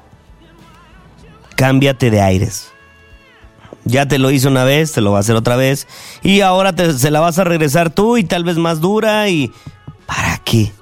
cámbiate 1.55 2.11
de 2.11 2.23
aires. 2.23 2.73
Ya 3.85 4.07
te 4.09 4.19
lo 4.19 4.31
hizo 4.31 4.49
una 4.49 4.65
vez, 4.65 4.93
te 4.93 5.03
lo 5.03 5.13
va 5.13 5.19
a 5.19 5.21
hacer 5.21 5.37
otra 5.37 5.57
vez. 5.57 5.87
Y 6.23 6.41
ahora 6.41 6.73
te- 6.75 6.95
se 6.95 7.11
la 7.11 7.21
vas 7.21 7.39
a 7.39 7.45
regresar 7.45 7.91
tú 7.91 8.17
y 8.17 8.25
tal 8.25 8.45
vez 8.45 8.57
más 8.57 8.81
dura 8.81 9.29
y... 9.29 9.53
¿Para 10.07 10.39
qué? 10.39 10.73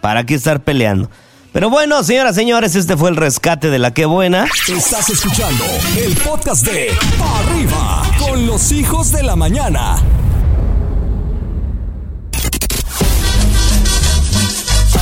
¿Para 0.00 0.24
qué 0.24 0.34
estar 0.34 0.62
peleando? 0.62 1.10
Pero 1.52 1.68
bueno, 1.68 2.02
señoras, 2.02 2.34
señores, 2.34 2.74
este 2.76 2.96
fue 2.96 3.10
el 3.10 3.16
rescate 3.16 3.68
de 3.68 3.78
la 3.78 3.92
que 3.92 4.06
buena. 4.06 4.46
Estás 4.68 5.10
escuchando 5.10 5.64
el 5.98 6.16
podcast 6.16 6.64
de 6.64 6.96
Pa' 7.18 7.38
Arriba 7.40 8.02
con 8.18 8.46
los 8.46 8.72
hijos 8.72 9.12
de 9.12 9.22
la 9.22 9.36
mañana. 9.36 9.96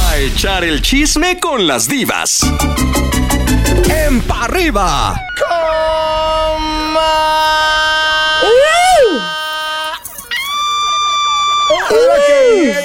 A 0.08 0.18
echar 0.18 0.64
el 0.64 0.82
chisme 0.82 1.38
con 1.38 1.68
las 1.68 1.86
divas. 1.86 2.40
En 3.88 4.20
Pa' 4.22 4.44
Arriba. 4.44 5.14
Que 11.88 12.60
viene, 12.62 12.79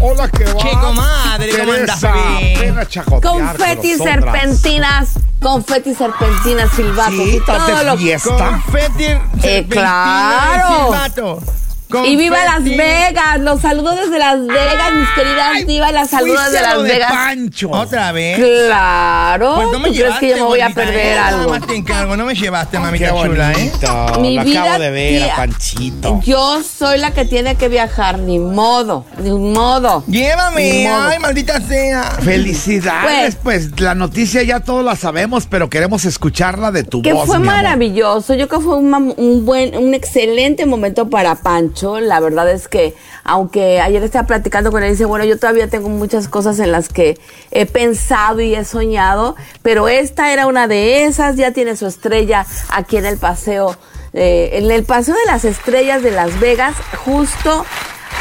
hola 0.00 0.28
que 0.28 0.44
va. 0.44 0.60
Che, 0.62 0.70
comadre, 0.72 1.58
¿cómo 1.58 1.72
andás, 1.72 2.00
Teresa, 2.00 2.12
bebé? 2.12 2.56
ven 2.60 2.78
a 2.78 2.86
chacotear 2.86 3.32
Confeti 3.32 3.94
serpentinas, 3.96 5.08
confeti 5.40 5.94
serpentinas, 5.94 6.70
silbatos 6.74 7.14
Sí, 7.14 7.40
todo 7.44 7.76
de 7.76 7.84
lo 7.84 7.96
fiesta. 7.96 8.28
Confeti, 8.36 9.04
serpentina 9.40 9.68
claro. 9.68 10.90
y 10.90 11.57
Y 12.04 12.16
viva 12.16 12.44
Las. 12.44 12.64
Vegas, 12.64 13.40
los 13.40 13.60
saludos 13.62 13.96
desde 13.96 14.18
Las 14.18 14.46
Vegas, 14.46 14.92
mis 14.94 15.08
queridas 15.10 15.66
divas, 15.66 15.92
las 15.92 16.10
saludos 16.10 16.38
Fuiste 16.40 16.58
de 16.60 16.66
a 16.66 16.74
lo 16.74 16.80
Las 16.80 16.88
de 16.88 16.94
Vegas. 16.94 17.12
Pancho. 17.12 17.70
¿Otra 17.70 18.12
vez? 18.12 18.38
Claro, 18.38 19.54
Pues 19.56 19.68
no 19.72 19.78
me 19.78 19.88
¿tú 19.88 19.94
crees 19.94 19.96
llevaste, 20.04 20.26
que 20.26 20.30
yo 20.30 20.36
me 20.36 20.42
voy 20.42 20.60
a 20.60 20.70
perder 20.70 20.96
¿eh? 20.96 21.14
Nada 21.16 21.28
algo? 21.28 21.50
más 21.50 21.66
te 21.66 21.76
encargo, 21.76 22.16
no 22.16 22.24
me 22.26 22.34
llevaste, 22.34 22.78
mamita 22.78 23.12
Qué 23.12 23.22
chula, 23.28 23.52
¿eh? 23.52 23.72
Mi 24.20 24.36
Lo 24.36 24.44
vida, 24.44 24.62
acabo 24.64 24.82
de 24.82 24.90
ver 24.90 25.22
tía. 25.22 25.32
a 25.32 25.36
Panchito. 25.36 26.20
Yo 26.24 26.62
soy 26.62 26.98
la 26.98 27.12
que 27.12 27.24
tiene 27.24 27.54
que 27.54 27.68
viajar, 27.68 28.18
ni 28.18 28.38
modo, 28.38 29.06
ni 29.22 29.30
modo. 29.30 30.04
Ni 30.06 30.18
Llévame, 30.18 30.88
modo. 30.88 31.08
ay, 31.08 31.18
maldita 31.20 31.60
sea. 31.60 32.02
Felicidades, 32.22 33.36
pues, 33.42 33.80
la 33.80 33.94
noticia 33.94 34.42
ya 34.42 34.60
todos 34.60 34.84
la 34.84 34.96
sabemos, 34.96 35.46
pero 35.46 35.70
queremos 35.70 36.04
escucharla 36.04 36.70
de 36.70 36.84
tu 36.84 37.00
Que 37.02 37.12
voz. 37.12 37.26
fue 37.26 37.38
mi 37.38 37.48
amor. 37.48 37.62
maravilloso, 37.62 38.34
yo 38.34 38.46
creo 38.48 38.60
que 38.60 38.66
fue 38.66 38.76
un 38.76 39.44
buen, 39.46 39.76
un 39.76 39.94
excelente 39.94 40.66
momento 40.66 41.08
para 41.08 41.34
Pancho. 41.36 41.77
La 41.82 42.20
verdad 42.20 42.50
es 42.50 42.68
que, 42.68 42.94
aunque 43.24 43.80
ayer 43.80 44.02
estaba 44.02 44.26
platicando 44.26 44.70
con 44.70 44.82
él, 44.82 44.92
dice, 44.92 45.04
bueno, 45.04 45.24
yo 45.24 45.38
todavía 45.38 45.68
tengo 45.68 45.88
muchas 45.88 46.28
cosas 46.28 46.58
en 46.58 46.72
las 46.72 46.88
que 46.88 47.18
he 47.50 47.66
pensado 47.66 48.40
y 48.40 48.54
he 48.54 48.64
soñado, 48.64 49.36
pero 49.62 49.88
esta 49.88 50.32
era 50.32 50.46
una 50.46 50.66
de 50.66 51.04
esas, 51.04 51.36
ya 51.36 51.52
tiene 51.52 51.76
su 51.76 51.86
estrella 51.86 52.46
aquí 52.70 52.96
en 52.96 53.06
el 53.06 53.18
paseo, 53.18 53.76
eh, 54.12 54.50
en 54.54 54.70
el 54.70 54.84
paseo 54.84 55.14
de 55.14 55.26
las 55.26 55.44
estrellas 55.44 56.02
de 56.02 56.10
Las 56.10 56.38
Vegas, 56.40 56.74
justo 57.04 57.64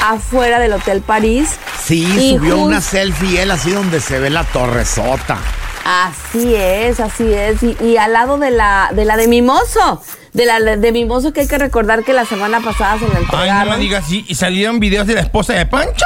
afuera 0.05 0.59
del 0.59 0.73
Hotel 0.73 1.01
París. 1.01 1.49
Sí, 1.83 2.03
Y 2.03 2.37
subió 2.37 2.57
una 2.57 2.81
selfie 2.81 3.41
él 3.41 3.51
así 3.51 3.71
donde 3.71 3.99
se 3.99 4.19
ve 4.19 4.29
la 4.29 4.43
torresota. 4.43 5.37
Así 5.89 6.53
es, 6.53 6.99
así 6.99 7.31
es. 7.33 7.63
Y, 7.63 7.77
y 7.81 7.95
al 7.95 8.11
lado 8.11 8.37
de 8.37 8.51
la 8.51 8.89
de 8.93 9.05
la 9.05 9.15
de 9.15 9.29
Mimoso, 9.29 10.01
de 10.33 10.45
la 10.45 10.59
de 10.59 10.91
Mimoso 10.91 11.31
que 11.31 11.41
hay 11.41 11.47
que 11.47 11.57
recordar 11.57 12.03
que 12.03 12.11
la 12.11 12.25
semana 12.25 12.59
pasada 12.59 12.99
se 12.99 13.07
la 13.07 13.15
Ay, 13.15 13.23
entregaron. 13.23 13.69
no 13.71 13.77
me 13.77 13.81
digas 13.83 14.03
así. 14.03 14.25
¿Y 14.27 14.35
salieron 14.35 14.81
videos 14.81 15.07
de 15.07 15.13
la 15.13 15.21
esposa 15.21 15.53
de 15.53 15.65
Pancho? 15.65 16.05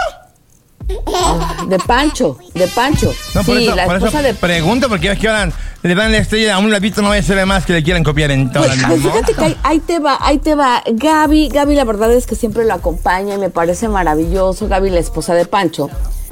De 1.68 1.80
Pancho, 1.80 2.38
de 2.54 2.68
Pancho. 2.68 3.12
No, 3.34 3.44
por 3.44 3.58
sí, 3.58 3.66
eso, 3.66 3.76
la 3.76 3.86
por 3.86 3.96
eso 3.96 4.06
esposa 4.08 4.22
de 4.24 4.34
pregunto, 4.36 4.88
porque 4.88 5.10
ves 5.10 5.18
que 5.20 5.28
ahora 5.30 5.50
le 5.82 5.96
dan 5.96 6.12
la 6.12 6.18
estrella 6.20 6.56
a 6.56 6.60
un 6.60 6.70
ladito, 6.70 7.02
no 7.02 7.10
vaya 7.10 7.22
a 7.22 7.26
ser 7.26 7.44
más 7.46 7.66
que 7.66 7.74
le 7.74 7.82
quieran 7.84 8.04
copiar 8.04 8.30
en 8.30 8.52
todas 8.52 8.76
Pues, 8.76 9.02
pues 9.02 9.02
fíjate 9.02 9.34
que 9.34 9.44
ahí, 9.46 9.58
ahí 9.64 9.80
te 9.80 10.00
va, 10.00 10.18
ahí 10.22 10.38
te 10.38 10.54
va. 10.54 10.84
Gaby, 10.86 11.50
Gaby 11.50 11.76
la 11.76 11.86
verdad 11.86 12.12
es 12.12 12.28
que 12.28 12.36
siempre 12.36 12.66
lo 12.66 12.74
acompaña 12.74 13.36
y 13.36 13.38
me 13.40 13.50
parece 13.50 13.88
maravilloso. 13.88 14.68
Gaby, 14.68 14.90
la 14.92 15.00
esposa 15.00 15.34
de 15.34 15.46
Pancho. 15.46 15.90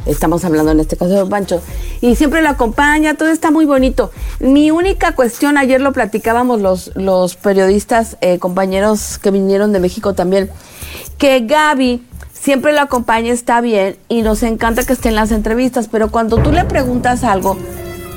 Estamos 0.10 0.44
hablando 0.44 0.72
en 0.72 0.80
este 0.80 0.98
caso 0.98 1.12
de 1.24 1.30
Pancho. 1.30 1.62
Y 2.02 2.16
siempre 2.16 2.42
lo 2.42 2.50
acompaña, 2.50 3.14
todo 3.14 3.30
está 3.30 3.52
muy 3.52 3.66
bonito. 3.66 4.12
Mi 4.40 4.72
única 4.72 5.14
cuestión, 5.14 5.58
ayer 5.58 5.82
lo 5.82 5.94
platicábamos 5.94 6.62
los, 6.62 6.92
los 6.96 7.36
periodistas, 7.36 8.18
eh, 8.22 8.40
compañeros 8.40 9.20
que 9.20 9.30
vinieron 9.30 9.72
de 9.72 9.80
México 9.80 10.14
también, 10.14 10.50
que 11.20 11.42
Gaby 11.42 12.04
siempre 12.34 12.74
lo 12.74 12.82
acompaña, 12.82 13.32
está 13.32 13.62
bien, 13.62 13.98
y 14.08 14.24
nos 14.24 14.42
encanta 14.44 14.84
que 14.84 14.94
esté 14.94 15.10
en 15.10 15.16
las 15.16 15.32
entrevistas, 15.32 15.88
pero 15.92 16.10
cuando 16.10 16.38
tú 16.38 16.52
le 16.52 16.66
preguntas 16.66 17.24
algo, 17.24 17.58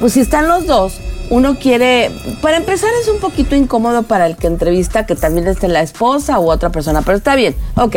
pues 0.00 0.14
si 0.14 0.20
están 0.20 0.48
los 0.48 0.66
dos, 0.66 0.98
uno 1.30 1.58
quiere, 1.58 2.10
para 2.40 2.56
empezar 2.56 2.90
es 3.02 3.08
un 3.08 3.18
poquito 3.18 3.54
incómodo 3.54 4.02
para 4.04 4.26
el 4.26 4.36
que 4.36 4.46
entrevista 4.46 5.06
que 5.06 5.14
también 5.14 5.46
esté 5.46 5.68
la 5.68 5.82
esposa 5.82 6.40
u 6.40 6.50
otra 6.50 6.70
persona, 6.70 7.02
pero 7.02 7.18
está 7.18 7.34
bien, 7.34 7.54
ok. 7.76 7.96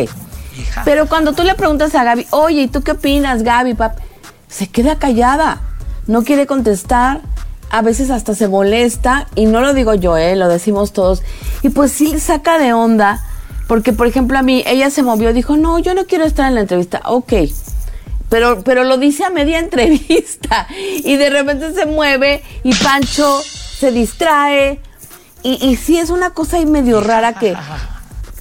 Pero 0.84 1.08
cuando 1.08 1.34
tú 1.34 1.44
le 1.44 1.56
preguntas 1.56 1.96
a 1.96 2.04
Gaby, 2.04 2.28
oye, 2.32 2.62
¿y 2.64 2.68
tú 2.68 2.82
qué 2.82 2.92
opinas, 2.92 3.44
Gaby, 3.44 3.74
pap? 3.74 3.98
Se 4.48 4.68
queda 4.68 4.98
callada, 4.98 5.62
no 6.08 6.24
quiere 6.24 6.46
contestar, 6.46 7.22
a 7.70 7.82
veces 7.82 8.10
hasta 8.10 8.36
se 8.36 8.48
molesta, 8.48 9.28
y 9.36 9.46
no 9.46 9.62
lo 9.62 9.74
digo 9.74 9.94
yo, 9.96 10.18
eh, 10.18 10.36
lo 10.36 10.48
decimos 10.48 10.94
todos, 10.94 11.24
y 11.64 11.70
pues 11.70 11.92
sí 11.92 12.20
saca 12.20 12.58
de 12.58 12.74
onda, 12.74 13.24
porque 13.68 13.92
por 13.94 14.08
ejemplo 14.08 14.38
a 14.38 14.44
mí, 14.44 14.64
ella 14.68 14.90
se 14.90 15.04
movió, 15.04 15.34
dijo, 15.34 15.58
no, 15.58 15.80
yo 15.80 15.94
no 15.94 16.06
quiero 16.06 16.26
estar 16.26 16.48
en 16.48 16.56
la 16.56 16.62
entrevista, 16.62 17.02
ok, 17.06 17.34
pero, 18.30 18.64
pero 18.64 18.84
lo 18.84 18.98
dice 18.98 19.24
a 19.24 19.30
media 19.30 19.60
entrevista. 19.60 20.68
Y 21.04 21.16
de 21.16 21.30
repente 21.30 21.74
se 21.74 21.86
mueve 21.86 22.44
y 22.64 22.74
Pancho 22.74 23.42
se 23.44 23.92
distrae. 23.92 24.80
Y, 25.44 25.64
y 25.64 25.76
sí 25.76 26.00
es 26.00 26.10
una 26.10 26.32
cosa 26.32 26.58
ahí 26.58 26.66
medio 26.66 27.02
rara 27.02 27.34
que 27.34 27.56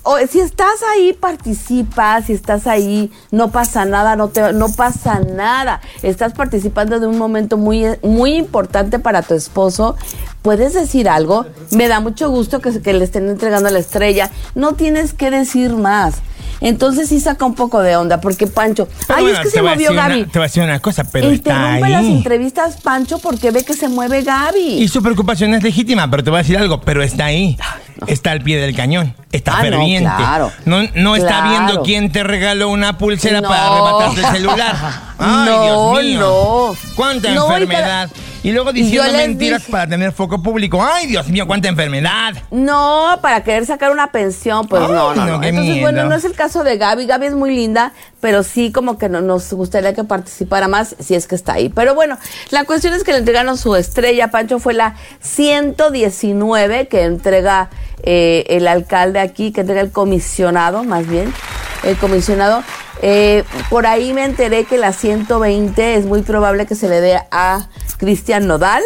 o, 0.04 0.16
si 0.30 0.38
estás 0.40 0.80
ahí 0.92 1.12
participa, 1.12 2.22
si 2.22 2.32
estás 2.34 2.66
ahí 2.66 3.10
no 3.30 3.50
pasa 3.50 3.84
nada, 3.84 4.16
no 4.16 4.28
te 4.28 4.52
no 4.52 4.68
pasa 4.70 5.20
nada, 5.20 5.80
estás 6.02 6.32
participando 6.34 7.00
de 7.00 7.06
un 7.06 7.18
momento 7.18 7.56
muy 7.56 7.84
muy 8.02 8.34
importante 8.36 8.98
para 8.98 9.22
tu 9.22 9.34
esposo, 9.34 9.96
puedes 10.42 10.74
decir 10.74 11.08
algo, 11.08 11.46
me 11.72 11.88
da 11.88 12.00
mucho 12.00 12.30
gusto 12.30 12.60
que, 12.60 12.80
que 12.80 12.92
le 12.92 13.04
estén 13.04 13.28
entregando 13.28 13.68
la 13.70 13.78
estrella, 13.80 14.30
no 14.54 14.74
tienes 14.74 15.12
que 15.12 15.30
decir 15.30 15.72
más. 15.74 16.16
Entonces 16.60 17.08
sí 17.08 17.20
saca 17.20 17.44
un 17.44 17.54
poco 17.54 17.80
de 17.82 17.96
onda, 17.96 18.20
porque 18.20 18.46
Pancho, 18.46 18.88
Pero 19.06 19.18
ay, 19.18 19.24
bueno, 19.24 19.38
es 19.38 19.44
que 19.44 19.50
se 19.50 19.60
movió 19.60 19.90
una- 19.90 20.08
Gaby. 20.08 20.24
te 20.26 20.38
voy 20.38 20.44
a 20.44 20.48
decir 20.48 20.62
una 20.62 20.78
cosa, 20.78 21.04
pero 21.04 21.28
está 21.30 21.50
Interrumpe 21.50 21.88
las 21.90 22.00
ahí. 22.04 22.12
entrevistas, 22.16 22.76
Pancho, 22.80 23.18
porque 23.18 23.50
ve 23.50 23.64
que 23.64 23.74
se 23.74 23.88
mueve 23.88 24.22
Gaby. 24.22 24.82
Y 24.82 24.88
su 24.88 25.02
preocupación 25.02 25.52
es 25.52 25.62
legítima, 25.62 26.08
pero 26.10 26.22
te 26.24 26.30
voy 26.30 26.38
a 26.38 26.42
decir 26.42 26.56
algo, 26.56 26.80
pero 26.80 27.02
está 27.02 27.26
ahí. 27.26 27.58
Está 28.06 28.32
al 28.32 28.40
pie 28.40 28.58
del 28.60 28.74
cañón. 28.74 29.14
Está 29.32 29.52
Ah, 29.52 29.62
no, 29.62 29.70
ferviente. 29.70 30.10
claro. 30.16 30.52
No, 30.64 30.82
no 30.94 31.16
está 31.16 31.28
Claro. 31.42 31.48
viendo 31.50 31.82
quién 31.82 32.10
te 32.12 32.22
regaló 32.22 32.68
una 32.68 32.98
pulsera 32.98 33.40
No. 33.40 33.48
para 33.48 33.66
arrebatarte 33.68 34.20
el 34.20 34.26
celular. 34.26 34.76
Ay, 35.18 35.46
No, 35.46 35.62
Dios 35.92 36.02
mío. 36.04 36.20
no. 36.20 36.92
Cuánta 36.96 37.30
No, 37.32 37.46
enfermedad. 37.46 38.10
Y, 38.42 38.52
luego 38.52 38.72
diciendo 38.74 39.10
mentiras 39.16 39.60
dije- 39.62 39.72
para 39.72 39.86
tener 39.86 40.12
foco 40.12 40.42
público. 40.42 40.84
Ay, 40.84 41.06
Dios 41.06 41.28
mío, 41.28 41.46
cuánta 41.46 41.68
enfermedad. 41.68 42.34
No, 42.50 43.18
para 43.22 43.42
querer 43.42 43.64
sacar 43.64 43.90
una 43.90 44.08
pensión, 44.12 44.66
pues 44.68 44.82
Ay, 44.82 44.88
no, 44.88 45.14
no, 45.14 45.14
no, 45.14 45.26
no. 45.38 45.42
Entonces, 45.42 45.54
miedo. 45.74 45.80
bueno, 45.80 46.04
no 46.04 46.14
es 46.14 46.24
el 46.26 46.34
caso 46.34 46.62
de 46.62 46.76
Gaby. 46.76 47.06
Gaby 47.06 47.26
es 47.26 47.34
muy 47.34 47.54
linda, 47.56 47.92
pero 48.24 48.42
sí 48.42 48.72
como 48.72 48.96
que 48.96 49.10
no, 49.10 49.20
nos 49.20 49.52
gustaría 49.52 49.92
que 49.92 50.02
participara 50.02 50.66
más 50.66 50.96
si 50.98 51.14
es 51.14 51.26
que 51.26 51.34
está 51.34 51.52
ahí. 51.52 51.68
Pero 51.68 51.94
bueno, 51.94 52.16
la 52.48 52.64
cuestión 52.64 52.94
es 52.94 53.04
que 53.04 53.12
le 53.12 53.18
entregaron 53.18 53.58
su 53.58 53.76
estrella. 53.76 54.28
Pancho 54.30 54.58
fue 54.58 54.72
la 54.72 54.94
119 55.20 56.88
que 56.88 57.02
entrega 57.02 57.68
eh, 58.02 58.46
el 58.48 58.66
alcalde 58.66 59.20
aquí, 59.20 59.52
que 59.52 59.60
entrega 59.60 59.82
el 59.82 59.90
comisionado, 59.90 60.84
más 60.84 61.06
bien, 61.06 61.34
el 61.82 61.98
comisionado. 61.98 62.62
Eh, 63.02 63.44
por 63.68 63.86
ahí 63.86 64.14
me 64.14 64.24
enteré 64.24 64.64
que 64.64 64.78
la 64.78 64.94
120 64.94 65.96
es 65.96 66.06
muy 66.06 66.22
probable 66.22 66.64
que 66.64 66.76
se 66.76 66.88
le 66.88 67.02
dé 67.02 67.20
a 67.30 67.68
Cristian 67.98 68.46
Nodal. 68.46 68.82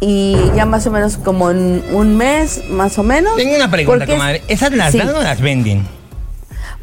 Y 0.00 0.38
ya 0.56 0.64
más 0.64 0.86
o 0.86 0.90
menos 0.90 1.18
como 1.18 1.50
en 1.50 1.84
un 1.92 2.16
mes, 2.16 2.62
más 2.70 2.96
o 2.98 3.02
menos. 3.02 3.36
Tengo 3.36 3.56
una 3.56 3.70
pregunta, 3.70 4.06
comadre. 4.06 4.42
¿Esas 4.48 4.72
las 4.72 4.92
Sí. 4.92 4.96
dan 4.96 5.14
o 5.14 5.22
las 5.22 5.42
venden? 5.42 5.86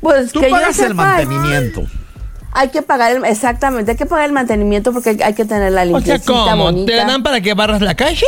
Pues 0.02 0.32
Tú 0.32 0.40
que 0.42 0.48
yo 0.50 0.52
pagas 0.56 0.80
el 0.80 0.88
sepa, 0.90 0.94
mantenimiento. 0.94 1.84
Hay 2.54 2.70
que 2.70 2.82
pagar, 2.82 3.12
el, 3.16 3.24
exactamente, 3.26 3.92
hay 3.92 3.98
que 3.98 4.06
pagar 4.06 4.26
el 4.26 4.34
mantenimiento 4.34 4.92
porque 4.92 5.18
hay, 5.24 5.34
que 5.34 5.46
tener 5.46 5.72
la 5.72 5.84
O 5.84 5.86
sea, 6.02 6.16
limpieza 6.16 6.26
¿cómo? 6.26 6.64
bonita. 6.64 6.92
¿Te 6.92 6.98
dan 6.98 7.24
para 7.24 7.40
que 7.40 7.54
barras 7.54 7.82
la 7.82 7.96
calle? 7.96 8.26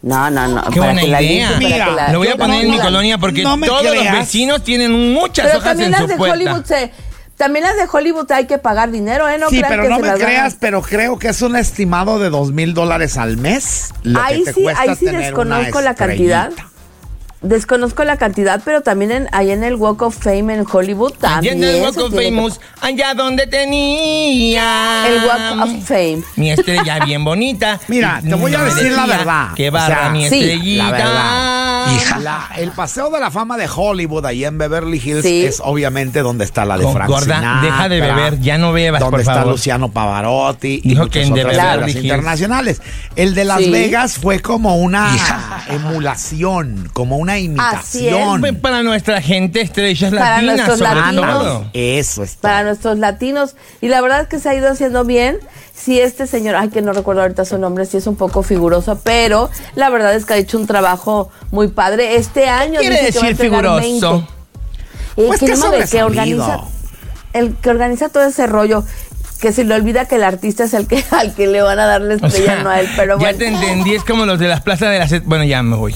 No, 0.00 0.30
no, 0.30 0.48
no. 0.48 0.62
Qué 0.70 0.80
para 0.80 0.92
buena 0.92 1.00
que 1.02 1.08
la 1.08 1.22
idea. 1.22 1.50
limpien, 1.50 1.70
para 1.70 1.74
Mira, 1.74 1.84
que 1.84 1.92
la- 2.06 2.12
Lo 2.12 2.18
voy 2.18 2.28
a 2.28 2.36
poner 2.36 2.56
la 2.56 2.62
en 2.62 2.66
mi 2.70 2.76
pongan. 2.76 2.86
colonia 2.86 3.18
porque 3.18 3.42
no 3.42 3.56
me 3.56 3.66
todos 3.66 3.84
los 3.84 3.92
creas. 3.94 4.16
vecinos 4.18 4.64
tienen 4.64 5.12
muchas 5.12 5.46
Pero 5.46 5.58
hojas 5.58 5.68
también 5.70 5.86
en 5.88 5.92
las 5.92 6.00
su 6.00 6.06
de 6.08 6.16
puerta. 6.16 6.34
Hollywood 6.36 6.64
se, 6.64 6.90
también 7.36 7.64
las 7.64 7.76
de 7.76 7.82
Hollywood 7.92 8.32
hay 8.32 8.46
que 8.46 8.58
pagar 8.58 8.90
dinero, 8.90 9.28
¿eh? 9.28 9.38
No 9.38 9.48
sí, 9.50 9.62
pero 9.68 9.82
que 9.84 9.88
no 9.90 9.96
se 9.96 10.02
me 10.02 10.08
dan. 10.08 10.18
creas, 10.18 10.56
pero 10.58 10.82
creo 10.82 11.18
que 11.18 11.28
es 11.28 11.42
un 11.42 11.54
estimado 11.56 12.18
de 12.18 12.30
dos 12.30 12.50
mil 12.52 12.72
dólares 12.74 13.16
al 13.16 13.36
mes. 13.36 13.92
Lo 14.02 14.20
Ahí 14.20 14.38
que 14.38 14.44
te 14.46 14.52
sí, 14.54 14.62
cuesta 14.62 14.82
ahí 14.82 14.94
sí 14.96 15.04
tener 15.04 15.20
desconozco 15.22 15.80
la 15.82 15.94
cantidad. 15.94 16.50
Desconozco 17.42 18.04
la 18.04 18.16
cantidad, 18.16 18.62
pero 18.64 18.82
también 18.82 19.10
en, 19.10 19.28
ahí 19.32 19.50
en 19.50 19.64
el 19.64 19.74
Walk 19.74 20.00
of 20.02 20.16
Fame 20.16 20.54
en 20.54 20.64
Hollywood 20.70 21.12
también. 21.14 21.62
en 21.62 21.64
el 21.76 21.82
Walk 21.82 21.98
of 21.98 22.10
tiene 22.12 22.24
que 22.26 22.30
Famous, 22.36 22.60
allá 22.80 23.14
donde 23.14 23.46
tenía. 23.48 25.04
El 25.08 25.24
Walk 25.24 25.62
of 25.64 25.84
Fame. 25.88 26.22
Mi 26.36 26.50
estrella 26.52 27.04
bien 27.04 27.24
bonita. 27.24 27.80
Mira, 27.88 28.20
Y 28.22 28.28
te 28.28 28.34
voy 28.34 28.54
a 28.54 28.62
decir 28.62 28.92
la 28.92 29.06
verdad. 29.06 29.48
Que 29.56 29.68
O 29.68 29.72
barra 29.72 30.02
sea, 30.02 30.08
mi 30.10 30.28
sí, 30.28 30.36
estrellita. 30.40 30.84
la 30.84 30.90
verdad. 30.90 31.71
La- 32.20 32.48
el 32.56 32.70
paseo 32.72 33.10
de 33.10 33.20
la 33.20 33.30
fama 33.30 33.56
de 33.56 33.68
Hollywood 33.74 34.24
ahí 34.26 34.44
en 34.44 34.58
Beverly 34.58 35.00
Hills 35.04 35.22
Sí. 35.22 35.44
es 35.44 35.60
obviamente 35.64 36.20
donde 36.20 36.44
está 36.44 36.64
la 36.64 36.78
de 36.78 36.90
Frank 36.90 37.08
gorda, 37.08 37.36
Sinatra, 37.36 37.60
deja 37.62 37.88
de 37.88 38.00
beber, 38.00 38.40
ya 38.40 38.58
no 38.58 38.72
bebas, 38.72 39.00
donde 39.00 39.10
por 39.10 39.20
está 39.20 39.34
favor. 39.34 39.52
Luciano 39.52 39.90
Pavarotti 39.90 40.80
y 40.84 40.88
Dijo 40.90 41.02
muchas 41.02 41.12
que 41.12 41.22
en 41.22 41.32
otras 41.32 41.46
Beverly 41.46 41.62
figuras 41.72 41.88
Hills. 41.94 42.04
internacionales. 42.04 42.82
El 43.16 43.34
de 43.34 43.44
Las 43.44 43.58
Sí. 43.58 43.70
Vegas 43.70 44.18
fue 44.18 44.40
como 44.40 44.76
una 44.76 45.16
emulación, 45.68 46.88
como 46.92 47.16
una 47.16 47.34
Así 47.34 47.40
es. 47.40 47.44
imitación. 47.46 48.40
Pues 48.40 48.52
Para 48.58 48.82
nuestra 48.82 49.20
gente, 49.20 49.60
estrellas 49.60 50.12
Para 50.12 50.36
latinas, 50.36 50.56
nuestros 50.56 50.78
sobre 50.78 51.00
latinos. 51.00 51.38
todo. 51.42 51.64
Eso 51.72 52.22
es. 52.22 52.34
para 52.36 52.62
nuestros 52.64 52.98
latinos. 52.98 53.56
Y 53.80 53.88
la 53.88 54.00
verdad 54.00 54.22
es 54.22 54.28
que 54.28 54.38
se 54.38 54.48
ha 54.48 54.54
ido 54.54 54.70
haciendo 54.70 55.04
bien. 55.04 55.38
Si 55.82 56.00
este 56.00 56.26
señor, 56.28 56.54
ay, 56.54 56.68
que 56.68 56.80
no 56.80 56.92
recuerdo 56.92 57.22
ahorita 57.22 57.44
su 57.44 57.58
nombre, 57.58 57.86
sí 57.86 57.96
es 57.96 58.06
un 58.06 58.14
poco 58.14 58.42
figuroso, 58.44 59.00
pero 59.02 59.50
la 59.74 59.90
verdad 59.90 60.14
es 60.14 60.24
que 60.24 60.34
ha 60.34 60.36
hecho 60.36 60.56
un 60.58 60.66
trabajo 60.66 61.30
muy 61.50 61.68
padre. 61.68 62.16
Este 62.16 62.48
año 62.48 62.78
quiere 62.78 63.00
dice 63.06 63.12
que 63.12 63.18
va 63.18 63.24
a 63.24 63.28
decir 63.30 63.44
figuroso? 63.46 63.76
20. 63.80 64.06
Eh, 65.16 65.24
Pues 65.26 65.40
que 65.40 65.88
que 65.90 66.02
organiza, 66.04 66.60
el 67.32 67.54
que 67.56 67.70
organiza 67.70 68.08
todo 68.10 68.24
ese 68.24 68.46
rollo, 68.46 68.84
que 69.40 69.50
se 69.52 69.64
le 69.64 69.74
olvida 69.74 70.06
que 70.06 70.14
el 70.14 70.22
artista 70.22 70.64
es 70.64 70.74
el 70.74 70.86
que 70.86 71.04
al 71.10 71.34
que 71.34 71.48
le 71.48 71.60
van 71.62 71.78
a 71.80 71.86
dar 71.86 72.00
la 72.00 72.14
O 72.14 72.26
estrella, 72.26 72.54
sea, 72.54 72.62
no 72.62 72.70
a 72.70 72.80
él, 72.80 72.88
pero 72.96 73.14
ya 73.18 73.24
bueno. 73.32 73.38
te 73.38 73.48
entendí, 73.48 73.94
es 73.96 74.04
como 74.04 74.24
los 74.24 74.38
de 74.38 74.46
las 74.48 74.60
plazas 74.60 74.90
de 74.90 74.98
las... 75.00 75.24
Bueno, 75.24 75.42
ya 75.44 75.62
me 75.64 75.74
voy. 75.76 75.94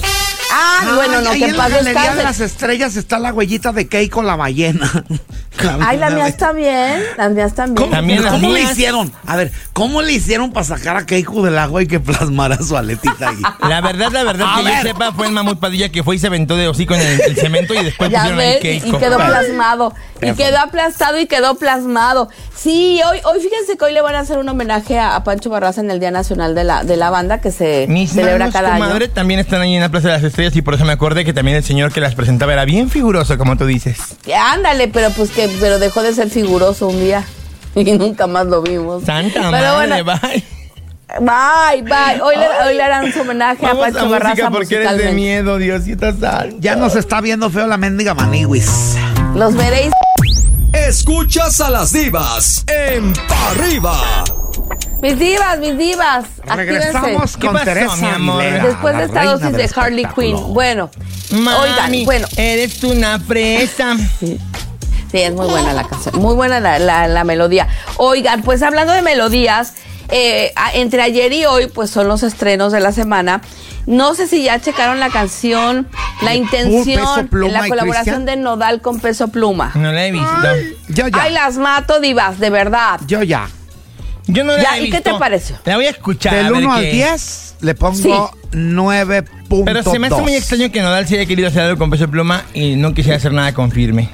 Ah, 0.59 0.93
bueno, 0.95 1.21
no, 1.21 1.29
ahí 1.29 1.39
que 1.39 1.45
en 1.45 1.57
la 1.57 1.63
paz 1.63 1.71
galería 1.71 2.15
de 2.15 2.23
las 2.23 2.39
estrellas 2.39 2.95
está 2.95 3.19
la 3.19 3.31
huellita 3.33 3.71
de 3.73 3.87
Keiko 3.87 4.23
la 4.23 4.35
ballena. 4.35 4.89
Ay, 5.81 5.97
la 5.97 6.11
mía 6.11 6.27
está 6.27 6.51
bien, 6.51 7.01
las 7.17 7.31
mías. 7.31 7.53
¿Cómo, 7.55 7.85
También 7.89 8.23
las 8.23 8.33
¿cómo 8.33 8.51
le 8.51 8.61
hicieron? 8.61 9.11
A 9.25 9.35
ver, 9.35 9.51
¿cómo 9.73 10.01
le 10.03 10.13
hicieron 10.13 10.51
para 10.51 10.63
sacar 10.65 10.97
a 10.97 11.05
Keiko 11.05 11.43
del 11.43 11.57
agua 11.57 11.81
y 11.81 11.87
que 11.87 11.99
plasmara 11.99 12.57
su 12.61 12.77
aletita 12.77 13.29
ahí? 13.29 13.41
La 13.67 13.81
verdad, 13.81 14.11
la 14.11 14.23
verdad, 14.23 14.47
A 14.53 14.57
que 14.59 14.63
ver. 14.65 14.75
yo 14.77 14.81
sepa, 14.89 15.11
fue 15.13 15.25
el 15.27 15.33
mamut 15.33 15.59
Padilla 15.59 15.89
que 15.89 16.03
fue 16.03 16.15
y 16.15 16.19
se 16.19 16.27
aventó 16.27 16.55
de 16.55 16.67
hocico 16.67 16.93
en 16.93 17.01
el, 17.01 17.21
el 17.21 17.35
cemento 17.37 17.73
y 17.73 17.83
después 17.83 18.09
Ya 18.11 18.19
pusieron 18.19 18.39
ahí 18.39 18.47
ves, 18.47 18.63
y, 18.63 18.67
y 18.77 18.81
Keiko. 18.81 18.99
quedó 18.99 19.17
plasmado. 19.17 19.93
Y 20.21 20.33
quedó 20.33 20.57
aplastado 20.59 21.19
y 21.19 21.27
quedó 21.27 21.55
plasmado. 21.55 22.29
Sí, 22.55 22.99
hoy, 23.09 23.19
hoy 23.23 23.39
fíjense 23.39 23.77
que 23.77 23.85
hoy 23.85 23.93
le 23.93 24.01
van 24.01 24.15
a 24.15 24.19
hacer 24.19 24.37
un 24.39 24.49
homenaje 24.49 24.97
a, 24.99 25.15
a 25.15 25.23
Pancho 25.23 25.49
Barraza 25.51 25.81
en 25.81 25.91
el 25.91 25.99
Día 25.99 26.09
Nacional 26.11 26.55
de 26.55 26.63
la, 26.63 26.83
de 26.83 26.97
la 26.97 27.09
Banda 27.11 27.39
que 27.39 27.51
se 27.51 27.85
Mis 27.87 28.11
celebra 28.11 28.47
manos, 28.47 28.53
cada 28.53 28.75
año. 28.75 29.09
también 29.13 29.39
están 29.39 29.61
ahí 29.61 29.75
en 29.75 29.81
la 29.81 29.89
Plaza 29.89 30.07
de 30.07 30.13
las 30.15 30.23
Estrellas 30.23 30.46
y 30.55 30.61
por 30.61 30.73
eso 30.73 30.85
me 30.85 30.93
acordé 30.93 31.25
que 31.25 31.33
también 31.33 31.57
el 31.57 31.63
señor 31.63 31.91
que 31.91 32.01
las 32.01 32.15
presentaba 32.15 32.53
era 32.53 32.65
bien 32.65 32.89
figuroso, 32.89 33.37
como 33.37 33.57
tú 33.57 33.65
dices. 33.65 33.97
Ándale, 34.35 34.87
pero 34.87 35.09
pues 35.11 35.31
que 35.31 35.49
pero 35.59 35.79
dejó 35.79 36.03
de 36.03 36.13
ser 36.13 36.29
figuroso 36.29 36.87
un 36.87 36.99
día. 36.99 37.25
Y 37.75 37.91
nunca 37.91 38.25
más 38.25 38.47
lo 38.47 38.63
vimos. 38.63 39.03
Santa 39.03 39.33
pero 39.35 39.51
madre, 39.51 40.01
bueno, 40.01 40.19
bye. 40.19 40.43
bye, 41.19 41.81
bye. 41.83 42.21
Hoy 42.23 42.35
le, 42.35 42.47
hoy 42.67 42.73
le 42.75 42.81
harán 42.81 43.13
su 43.13 43.21
homenaje 43.21 43.63
Vamos 43.63 43.83
a 43.83 43.89
a 43.89 43.91
Pancho 43.91 44.09
Barraza 44.09 44.49
música 44.49 44.49
porque 44.49 44.75
eres 44.77 44.97
de 44.97 45.11
miedo, 45.13 45.57
Diosito 45.59 46.11
santo. 46.17 46.57
Ya 46.59 46.75
nos 46.75 46.95
está 46.95 47.21
viendo 47.21 47.51
feo 47.51 47.67
la 47.67 47.77
mendiga 47.77 48.15
maniwis. 48.15 48.95
Los 49.35 49.55
veréis. 49.55 49.91
Escuchas 50.73 51.61
a 51.61 51.69
las 51.69 51.93
divas 51.93 52.65
en 52.67 53.13
Pa' 53.13 53.51
Arriba. 53.51 54.23
Mis 55.01 55.19
divas, 55.19 55.59
mis 55.59 55.77
divas. 55.77 56.25
Regresamos 56.45 57.37
¿Qué 57.37 57.45
con 57.45 57.53
pasó, 57.53 57.65
Teresa 57.65 57.95
mi 57.97 58.07
amor? 58.07 58.41
Aguilera, 58.41 58.65
Después 58.67 58.97
de 58.97 59.03
esta 59.05 59.23
dosis 59.25 59.51
de 59.51 59.69
Harley. 59.75 60.05
Quinn. 60.15 60.53
Bueno, 60.53 60.89
Mami, 61.31 61.57
oigan, 61.57 62.05
bueno. 62.05 62.27
eres 62.35 62.83
una 62.83 63.19
fresa. 63.19 63.95
Sí, 64.19 64.39
es 65.21 65.31
muy 65.33 65.47
buena 65.47 65.71
la 65.73 65.83
canción, 65.87 66.15
muy 66.19 66.35
buena 66.35 66.59
la, 66.59 66.79
la- 66.79 67.07
la 67.07 67.23
melodía. 67.23 67.67
Oigan, 67.97 68.41
pues 68.41 68.61
hablando 68.63 68.91
de 68.93 69.01
melodías, 69.03 69.73
eh, 70.09 70.51
entre 70.73 71.01
ayer 71.01 71.31
y 71.31 71.45
hoy, 71.45 71.67
pues 71.67 71.89
son 71.91 72.07
los 72.07 72.23
estrenos 72.23 72.71
de 72.73 72.79
la 72.79 72.91
semana. 72.91 73.41
No 73.85 74.15
sé 74.15 74.27
si 74.27 74.43
ya 74.43 74.59
checaron 74.59 74.99
la 74.99 75.09
canción, 75.09 75.87
la 76.21 76.35
intención, 76.35 77.27
Pluma 77.29 77.51
la 77.61 77.67
colaboración 77.69 78.25
de 78.25 78.35
Nodal 78.35 78.81
con 78.81 78.99
Peso 78.99 79.29
Pluma. 79.29 79.71
No 79.75 79.93
la 79.93 80.07
he 80.07 80.11
visto. 80.11 80.27
Yo 80.89 81.07
ya. 81.07 81.21
Ay, 81.21 81.31
las 81.31 81.55
mato, 81.57 82.01
divas, 82.01 82.37
de 82.39 82.49
verdad. 82.49 82.99
Yo 83.07 83.23
ya. 83.23 83.47
Yo 84.27 84.43
no 84.43 84.55
la 84.57 84.61
Ya, 84.63 84.75
he 84.75 84.79
¿y 84.79 84.81
visto. 84.91 84.97
qué 84.97 85.11
te 85.11 85.17
pareció? 85.17 85.55
La 85.65 85.75
voy 85.77 85.85
a 85.85 85.89
escuchar. 85.91 86.33
Del 86.35 86.51
ver 86.51 86.63
1 86.63 86.73
al 86.73 86.81
qué- 86.83 86.91
10 86.91 87.55
le 87.61 87.75
pongo 87.75 87.95
Sí. 87.95 88.11
9.2. 88.51 89.63
Pero 89.65 89.83
se 89.83 89.99
me 89.99 90.07
hace 90.07 90.21
muy 90.21 90.35
extraño 90.35 90.71
que 90.71 90.81
Nodal 90.81 91.07
se 91.07 91.15
haya 91.15 91.25
querido 91.25 91.47
hacer 91.47 91.61
algo 91.61 91.77
con 91.77 91.89
peso 91.89 92.07
pluma 92.09 92.43
y 92.53 92.75
no 92.75 92.93
quisiera 92.93 93.17
hacer 93.17 93.31
nada 93.33 93.53
con 93.53 93.71
firme. 93.71 94.09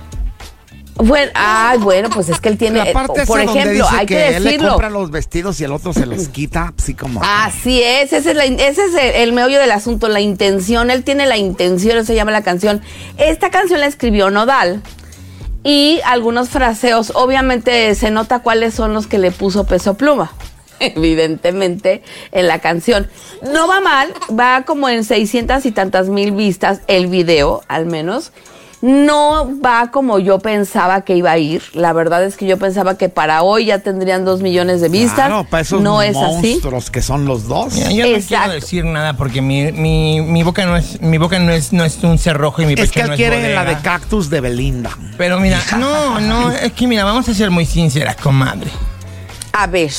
Bueno, 0.95 1.32
ay, 1.34 1.80
bueno, 1.80 2.10
pues 2.12 2.30
es 2.30 2.39
que 2.39 2.49
él 2.49 2.58
tiene, 2.60 2.78
La 2.86 2.93
parte 2.93 3.26
por 3.26 3.39
esa 3.39 3.47
donde 3.47 3.62
ejemplo, 3.62 3.86
dice 3.86 3.97
hay 3.99 4.06
que, 4.06 4.28
él 4.28 4.43
le 4.43 4.49
decirlo. 4.52 4.69
compra 4.69 4.91
los 4.91 5.10
vestidos 5.10 5.60
y 5.60 5.63
el 5.63 5.71
otro 5.71 5.91
se 5.91 6.06
los 6.06 6.28
quita, 6.28 6.71
así 6.80 6.93
como. 6.93 7.19
Así 7.23 7.82
es, 7.82 8.13
ese 8.13 8.30
es, 8.30 8.36
la- 8.38 8.45
ese 8.45 8.86
es 8.86 8.93
el, 8.93 9.15
el 9.21 9.34
meollo 9.34 9.60
del 9.60 9.71
asunto, 9.71 10.08
la 10.08 10.21
intención. 10.21 10.91
Él 10.91 11.04
tiene 11.04 11.26
la 11.26 11.36
intención, 11.38 11.97
eso 11.97 12.06
se 12.06 12.15
llama 12.15 12.30
la 12.32 12.43
canción. 12.43 12.82
Esta 13.17 13.49
canción 13.49 13.80
la 13.80 13.88
escribió 13.88 14.30
Nodal 14.30 14.84
y 15.63 16.02
algunos 16.06 16.49
fraseos. 16.49 17.12
Obviamente 17.15 17.95
se 17.95 18.12
nota 18.12 18.39
cuáles 18.39 18.73
son 18.73 18.93
los 18.93 19.08
que 19.08 19.17
le 19.17 19.32
puso 19.32 19.65
peso 19.65 19.95
pluma. 19.95 20.32
Evidentemente, 20.80 22.04
en 22.32 22.47
la 22.47 22.60
canción. 22.60 23.10
No 23.41 23.67
va 23.67 23.80
mal, 23.80 24.13
va 24.38 24.63
como 24.65 24.89
en 24.89 25.04
600 25.04 25.65
y 25.65 25.71
tantas 25.71 26.10
mil 26.10 26.32
vistas 26.32 26.82
el 26.88 27.08
video, 27.08 27.63
al 27.67 27.86
menos. 27.86 28.32
No 28.85 29.49
va 29.65 29.91
como 29.91 30.19
yo 30.19 30.39
pensaba 30.39 31.05
que 31.05 31.15
iba 31.15 31.31
a 31.31 31.37
ir. 31.37 31.63
La 31.73 31.93
verdad 31.93 32.21
es 32.25 32.35
que 32.35 32.45
yo 32.45 32.57
pensaba 32.57 32.97
que 32.97 33.07
para 33.07 33.41
hoy 33.41 33.67
ya 33.67 33.79
tendrían 33.79 34.25
dos 34.25 34.41
millones 34.41 34.81
de 34.81 34.89
vistas. 34.89 35.27
Claro, 35.27 35.45
para 35.45 35.61
esos 35.61 35.81
no 35.81 36.01
es 36.01 36.17
así. 36.17 36.49
monstruos 36.55 36.91
que 36.91 37.01
son 37.01 37.23
los 37.23 37.47
dos. 37.47 37.73
Mira, 37.75 37.91
yo 37.91 38.05
no 38.17 38.21
quiero 38.27 38.51
decir 38.51 38.83
nada 38.83 39.13
porque 39.15 39.41
mi, 39.41 39.71
mi, 39.71 40.19
mi 40.19 40.43
boca 40.43 40.65
no 40.65 40.75
es 40.75 40.99
mi 41.01 41.17
boca 41.17 41.39
no 41.39 41.53
es 41.53 41.71
no 41.71 41.85
es 41.85 42.03
un 42.03 42.17
cerrojo 42.17 42.61
y 42.61 42.65
mi 42.65 42.75
pecho 42.75 42.83
Es 42.87 42.91
que 42.91 43.03
no 43.05 43.13
es 43.13 43.17
quiere 43.17 43.37
bodega. 43.37 43.63
la 43.63 43.69
de 43.73 43.81
cactus 43.81 44.29
de 44.29 44.41
Belinda. 44.41 44.89
Pero 45.17 45.39
mira, 45.39 45.61
no, 45.79 46.19
no, 46.19 46.51
es 46.51 46.73
que 46.73 46.85
mira, 46.85 47.05
vamos 47.05 47.29
a 47.29 47.33
ser 47.33 47.51
muy 47.51 47.65
sinceras, 47.65 48.17
comadre. 48.17 48.69
A 49.53 49.65
ver. 49.65 49.91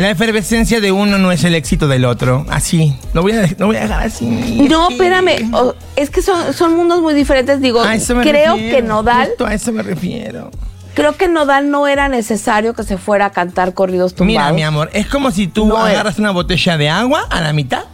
La 0.00 0.10
efervescencia 0.10 0.80
de 0.80 0.92
uno 0.92 1.18
no 1.18 1.30
es 1.30 1.44
el 1.44 1.54
éxito 1.54 1.86
del 1.86 2.04
otro. 2.06 2.46
Así. 2.48 2.96
Lo 3.12 3.20
voy 3.22 3.32
a, 3.32 3.46
lo 3.58 3.66
voy 3.66 3.76
a 3.76 3.80
dejar 3.82 4.02
así. 4.02 4.24
No, 4.26 4.88
espérame. 4.90 5.50
es 5.96 6.08
que 6.10 6.22
son, 6.22 6.54
son 6.54 6.74
mundos 6.74 7.02
muy 7.02 7.12
diferentes. 7.12 7.60
Digo, 7.60 7.82
A 7.82 7.94
eso 7.94 8.14
me 8.14 8.22
creo 8.22 8.54
refiero, 8.54 8.76
que 8.76 8.82
Nodal, 8.82 9.28
justo 9.28 9.46
a 9.46 9.52
eso 9.54 9.72
me 9.72 9.82
refiero. 9.82 10.50
creo 10.94 11.16
que 11.16 11.28
Nodal 11.28 11.70
no 11.70 11.86
era 11.86 12.08
necesario 12.08 12.72
que 12.74 12.82
se 12.82 12.96
fuera 12.96 13.26
a 13.26 13.30
cantar 13.30 13.74
corridos 13.74 14.14
tumbados. 14.14 14.52
Mira, 14.52 14.52
mi 14.52 14.62
amor, 14.62 14.88
es 14.94 15.06
como 15.06 15.30
si 15.30 15.46
tú 15.48 15.66
No 15.66 15.76
agarras 15.76 16.18
una 16.18 16.30
botella 16.30 16.78
de 16.78 16.88
agua 16.88 17.26
a 17.28 17.40
la 17.42 17.52
mitad 17.52 17.84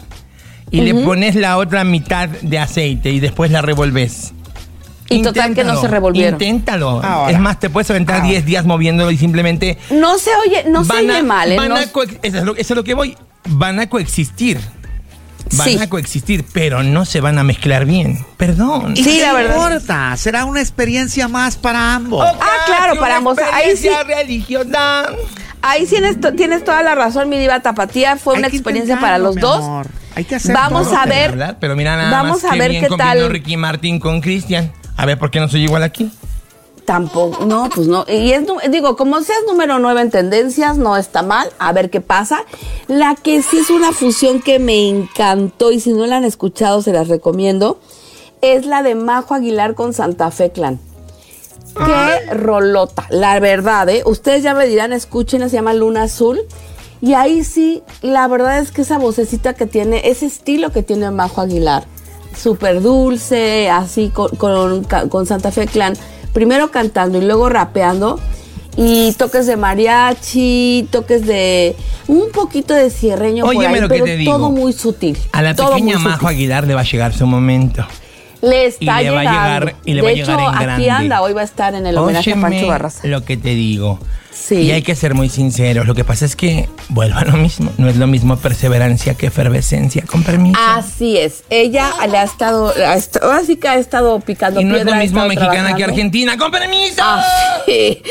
y 0.70 0.82
le 0.82 0.94
pones 0.94 1.34
la 1.34 1.58
otra 1.58 1.82
mitad 1.84 2.28
de 2.28 2.58
aceite 2.58 3.10
y 3.10 3.18
después 3.20 3.50
la 3.50 3.62
revolves. 3.62 4.32
Y 5.08 5.22
total 5.22 5.54
que 5.54 5.62
no 5.64 5.70
Inténtalo, 5.70 5.80
se 5.80 5.88
revolvieron. 5.88 6.34
Inténtalo. 6.34 6.88
Ahora. 7.02 7.32
Es 7.32 7.38
más, 7.38 7.60
te 7.60 7.70
puedes 7.70 7.88
aventar 7.90 8.22
10 8.22 8.44
días 8.44 8.64
moviéndolo 8.64 9.10
y 9.10 9.16
simplemente 9.18 9.78
No 9.90 10.18
se 10.18 10.30
oye, 10.46 10.64
no 10.68 10.84
se 10.84 10.92
oye 10.94 11.22
mal, 11.22 11.52
¿eh? 11.52 11.56
van 11.56 11.68
No- 11.68 11.76
a 11.76 11.82
coex- 11.84 12.18
eso, 12.22 12.38
es 12.38 12.44
lo, 12.44 12.52
eso 12.56 12.72
es 12.74 12.76
lo 12.76 12.84
que 12.84 12.94
voy. 12.94 13.16
Van 13.48 13.78
a 13.78 13.88
coexistir. 13.88 14.58
Van 15.52 15.68
Sí. 15.68 15.78
a 15.78 15.88
coexistir, 15.88 16.44
pero 16.52 16.82
no 16.82 17.04
se 17.04 17.20
van 17.20 17.38
a 17.38 17.44
mezclar 17.44 17.84
bien. 17.84 18.26
Perdón. 18.36 18.96
Sí, 18.96 19.04
¿Qué 19.04 19.22
la 19.22 19.32
verdad. 19.32 19.54
importa? 19.70 20.16
Será 20.16 20.44
una 20.44 20.60
experiencia 20.60 21.28
más 21.28 21.56
para 21.56 21.94
ambos. 21.94 22.26
Ah, 22.40 22.64
claro, 22.66 22.98
para 22.98 23.18
ambos. 23.18 23.38
Ahí 23.52 23.76
sí. 23.76 23.86
Experiencia 23.86 24.02
religiosa. 24.16 25.06
Ahí 25.62 25.86
tienes, 25.86 26.20
to- 26.20 26.32
tienes 26.34 26.64
toda 26.64 26.82
la 26.82 26.96
razón, 26.96 27.28
mi 27.28 27.38
diva 27.38 27.60
tapatía. 27.60 28.16
Fue 28.16 28.34
Hay 28.34 28.38
una 28.40 28.48
experiencia 28.48 28.98
para 28.98 29.18
los 29.18 29.36
dos. 29.36 29.62
amor. 29.64 29.86
Hay 30.16 30.24
que 30.24 30.34
hacer 30.34 30.52
Vamos 30.54 30.88
todo. 30.88 30.96
a 30.98 31.06
ver. 31.06 31.56
Pero 31.60 31.76
mira 31.76 31.96
nada 31.96 32.10
Vamos 32.10 32.42
más 32.42 32.50
a 32.50 32.54
qué 32.54 32.58
ver 32.58 32.70
bien 32.72 32.86
qué 32.88 32.96
tal. 32.96 33.30
Ricky 33.30 33.56
Martin 33.56 34.00
con 34.00 34.20
Cristian. 34.20 34.72
A 34.96 35.06
ver, 35.06 35.18
¿por 35.18 35.30
qué 35.30 35.40
no 35.40 35.48
soy 35.48 35.64
igual 35.64 35.82
aquí? 35.82 36.10
Tampoco, 36.86 37.44
no, 37.44 37.68
pues 37.74 37.88
no. 37.88 38.04
Y 38.08 38.30
es, 38.30 38.44
digo, 38.70 38.96
como 38.96 39.20
seas 39.20 39.40
número 39.48 39.80
9 39.80 40.02
en 40.02 40.10
tendencias, 40.10 40.78
no 40.78 40.96
está 40.96 41.22
mal. 41.22 41.48
A 41.58 41.72
ver 41.72 41.90
qué 41.90 42.00
pasa. 42.00 42.44
La 42.86 43.16
que 43.16 43.42
sí 43.42 43.58
es 43.58 43.70
una 43.70 43.92
fusión 43.92 44.40
que 44.40 44.60
me 44.60 44.88
encantó 44.88 45.72
y 45.72 45.80
si 45.80 45.92
no 45.92 46.06
la 46.06 46.18
han 46.18 46.24
escuchado 46.24 46.82
se 46.82 46.92
las 46.92 47.08
recomiendo. 47.08 47.80
Es 48.40 48.66
la 48.66 48.84
de 48.84 48.94
Majo 48.94 49.34
Aguilar 49.34 49.74
con 49.74 49.92
Santa 49.92 50.30
Fe 50.30 50.50
Clan. 50.52 50.78
Qué 51.74 52.34
rolota, 52.34 53.06
la 53.10 53.38
verdad, 53.40 53.88
¿eh? 53.88 54.02
Ustedes 54.06 54.42
ya 54.42 54.54
me 54.54 54.66
dirán, 54.66 54.92
escuchen, 54.92 55.42
se 55.50 55.56
llama 55.56 55.74
Luna 55.74 56.04
Azul. 56.04 56.40
Y 57.02 57.14
ahí 57.14 57.44
sí, 57.44 57.82
la 58.00 58.26
verdad 58.28 58.60
es 58.60 58.70
que 58.70 58.82
esa 58.82 58.98
vocecita 58.98 59.54
que 59.54 59.66
tiene, 59.66 60.08
ese 60.08 60.26
estilo 60.26 60.70
que 60.70 60.82
tiene 60.82 61.10
Majo 61.10 61.40
Aguilar, 61.40 61.84
súper 62.36 62.80
dulce, 62.82 63.70
así 63.70 64.10
con, 64.10 64.28
con, 64.36 64.84
con 64.84 65.26
Santa 65.26 65.50
Fe 65.50 65.66
Clan, 65.66 65.94
primero 66.32 66.70
cantando 66.70 67.18
y 67.18 67.22
luego 67.22 67.48
rapeando, 67.48 68.20
y 68.76 69.12
toques 69.12 69.46
de 69.46 69.56
mariachi, 69.56 70.88
toques 70.90 71.26
de 71.26 71.74
un 72.08 72.30
poquito 72.30 72.74
de 72.74 72.90
cierreño 72.90 73.44
por 73.44 73.56
Óyeme 73.56 73.76
ahí, 73.76 73.80
lo 73.80 73.88
que 73.88 73.94
pero 73.94 74.04
te 74.04 74.16
digo. 74.16 74.32
todo 74.32 74.50
muy 74.50 74.72
sutil. 74.72 75.18
A 75.32 75.42
la 75.42 75.54
pequeña 75.54 75.98
Majo 75.98 76.18
sutil. 76.18 76.28
Aguilar 76.28 76.66
le 76.66 76.74
va 76.74 76.82
a 76.82 76.84
llegar 76.84 77.14
su 77.14 77.26
momento. 77.26 77.86
Le 78.42 78.66
está 78.66 79.00
Y 79.02 79.04
le 79.06 79.10
va 79.10 79.20
a 79.20 79.22
llegando. 79.24 79.40
llegar- 79.66 79.76
y 79.84 79.90
le 79.94 79.96
de 79.96 80.02
va 80.02 80.08
a 80.08 80.12
hecho, 80.12 80.24
llegar 80.26 80.40
en 80.40 80.46
aquí 80.70 80.84
grande. 80.84 80.90
anda, 80.90 81.22
hoy 81.22 81.32
va 81.32 81.40
a 81.40 81.44
estar 81.44 81.74
en 81.74 81.86
el 81.86 81.96
homenaje 81.98 82.32
a 82.32 82.34
Pancho 82.34 82.48
Óyeme 82.48 82.68
Barraza. 82.68 83.06
lo 83.08 83.24
que 83.24 83.36
te 83.36 83.50
digo. 83.50 83.98
Sí. 84.32 84.56
Y 84.56 84.70
hay 84.70 84.82
que 84.82 84.94
ser 84.94 85.14
muy 85.14 85.28
sinceros. 85.30 85.86
Lo 85.86 85.94
que 85.94 86.04
pasa 86.04 86.24
es 86.26 86.36
que 86.36 86.68
vuelva 86.90 87.20
a 87.20 87.24
lo 87.24 87.32
mismo. 87.38 87.72
No 87.78 87.88
es 87.88 87.96
lo 87.96 88.06
mismo 88.06 88.36
perseverancia 88.36 89.14
que 89.14 89.26
efervescencia. 89.28 90.02
Con 90.06 90.22
permiso. 90.22 90.60
Así 90.62 91.16
es. 91.16 91.42
Ella 91.48 91.90
le 92.08 92.18
ha 92.18 92.22
estado, 92.22 92.68
ha 92.76 92.94
est- 92.94 93.16
ahora 93.22 93.42
sí 93.44 93.56
que 93.56 93.66
ha 93.66 93.76
estado 93.76 94.20
picando 94.20 94.60
y 94.60 94.64
no 94.64 94.76
es 94.76 94.84
lo 94.84 94.94
mismo 94.94 95.26
mexicana 95.26 95.74
que 95.74 95.82
argentina. 95.84 96.36
¡Con 96.36 96.50
permiso! 96.52 97.02
Eh, 97.66 98.02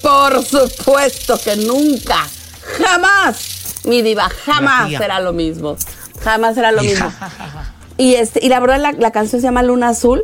por 0.00 0.42
supuesto 0.44 1.38
que 1.42 1.56
nunca, 1.56 2.18
jamás, 2.82 3.82
mi 3.84 4.00
diva, 4.00 4.30
jamás 4.46 4.90
será 4.90 5.18
lo 5.20 5.32
mismo. 5.32 5.76
Jamás 6.22 6.54
será 6.54 6.70
lo 6.72 6.82
mismo. 6.82 7.12
Y, 7.96 8.14
este, 8.14 8.44
y 8.44 8.48
la 8.48 8.60
verdad, 8.60 8.80
la, 8.80 8.92
la 8.92 9.10
canción 9.10 9.40
se 9.40 9.46
llama 9.46 9.62
Luna 9.62 9.90
Azul. 9.90 10.22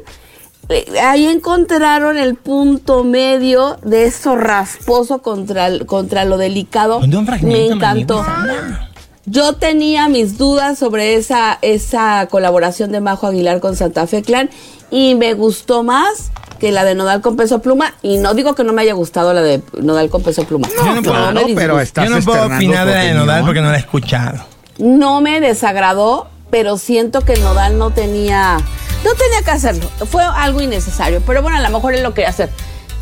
Eh, 0.69 0.85
Ahí 1.03 1.27
encontraron 1.27 2.17
el 2.19 2.35
punto 2.37 3.05
medio 3.05 3.77
de 3.83 4.05
eso 4.07 4.37
rasposo 4.37 5.21
contra, 5.23 5.67
el- 5.67 5.87
contra 5.87 6.25
lo 6.25 6.37
delicado. 6.37 7.01
Ponte 7.01 7.17
un 7.17 7.27
fragmento, 7.27 7.57
Me 7.57 7.67
encantó. 7.75 8.17
Gonzala. 8.17 8.87
Yo 9.27 9.53
tenía 9.55 10.09
mis 10.09 10.39
dudas 10.39 10.79
sobre 10.79 11.15
esa, 11.15 11.59
esa 11.63 12.27
colaboración 12.31 12.91
de 12.91 13.01
Majo 13.01 13.27
Aguilar 13.27 13.61
con 13.61 13.77
Santa 13.77 14.07
Fe 14.07 14.23
Clan 14.23 14.51
y 14.91 15.15
me 15.15 15.35
gustó 15.35 15.83
más 15.85 16.31
que 16.59 16.73
la 16.73 16.85
de 16.85 16.95
Nodal 16.95 17.21
con 17.21 17.37
Peso 17.37 17.61
Pluma 17.63 17.95
y 18.03 18.17
no 18.17 18.35
digo 18.35 18.55
que 18.55 18.65
no 18.65 18.73
me 18.73 18.83
haya 18.83 18.95
gustado 18.95 19.33
la 19.33 19.43
de 19.43 19.63
Nodal 19.81 20.11
con 20.11 20.23
Peso 20.23 20.45
Pluma. 20.45 20.69
Yo 20.69 20.95
no 20.95 21.03
puedo, 21.03 21.15
claro, 21.31 21.41
pero 21.55 21.81
estás 21.81 22.09
Yo 22.09 22.17
no 22.17 22.23
puedo 22.25 22.45
opinar 22.47 22.87
de 22.89 22.95
la 22.95 23.01
de. 23.03 23.15
Nodal 23.15 23.45
porque 23.45 23.61
no 23.61 23.71
la 23.71 23.77
he 23.77 23.81
escuchado. 23.81 24.41
No 24.79 25.21
me 25.21 25.41
desagradó, 25.41 26.27
pero 26.51 26.79
siento 26.79 27.23
que 27.23 27.37
Nodal 27.37 27.79
no 27.79 27.91
tenía 27.91 28.59
no 29.05 29.15
tenía 29.15 29.43
que 29.45 29.51
hacerlo. 29.51 29.89
Fue 30.11 30.23
algo 30.23 30.61
innecesario, 30.61 31.23
pero 31.27 31.43
bueno, 31.43 31.59
a 31.59 31.61
lo 31.61 31.71
mejor 31.71 31.95
él 31.95 32.03
lo 32.03 32.15
quería 32.15 32.31
hacer. 32.31 32.51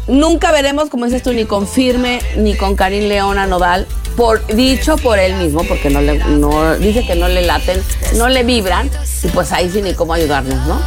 Nunca 0.06 0.52
veremos, 0.52 0.88
como 0.88 1.04
dices 1.04 1.22
tú, 1.22 1.32
ni 1.32 1.44
con 1.44 1.68
Firme 1.68 2.20
ni 2.36 2.54
con 2.54 2.76
Karim 2.76 3.08
León 3.08 3.36
a 3.38 3.46
Nodal, 3.46 3.86
por, 4.16 4.44
dicho 4.46 4.96
por 4.96 5.18
él 5.18 5.34
mismo, 5.34 5.64
porque 5.64 5.90
no 5.90 6.00
le, 6.00 6.18
no, 6.18 6.76
dice 6.78 7.06
que 7.06 7.14
no 7.14 7.28
le 7.28 7.42
laten, 7.42 7.82
no 8.16 8.28
le 8.28 8.42
vibran, 8.42 8.90
y 9.22 9.28
pues 9.28 9.52
ahí 9.52 9.70
sí 9.70 9.82
ni 9.82 9.92
cómo 9.92 10.14
ayudarnos, 10.14 10.66
¿no? 10.66 10.80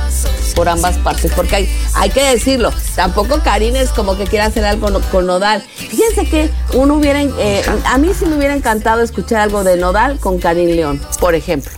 Por 0.55 0.67
ambas 0.67 0.97
partes, 0.97 1.31
porque 1.35 1.55
hay, 1.55 1.69
hay 1.93 2.09
que 2.09 2.23
decirlo, 2.23 2.73
tampoco 2.95 3.41
Karim 3.43 3.75
es 3.75 3.91
como 3.91 4.17
que 4.17 4.25
quiera 4.25 4.45
hacer 4.45 4.65
algo 4.65 4.89
con 5.11 5.27
Nodal. 5.27 5.61
Fíjense 5.61 6.25
que 6.25 6.49
uno 6.73 6.95
hubiera, 6.95 7.21
eh, 7.21 7.61
a 7.85 7.97
mí 7.99 8.11
sí 8.17 8.25
me 8.25 8.37
hubiera 8.37 8.55
encantado 8.55 9.01
escuchar 9.01 9.41
algo 9.41 9.63
de 9.63 9.77
Nodal 9.77 10.19
con 10.19 10.39
Karim 10.39 10.71
León, 10.71 10.99
por 11.19 11.35
ejemplo. 11.35 11.71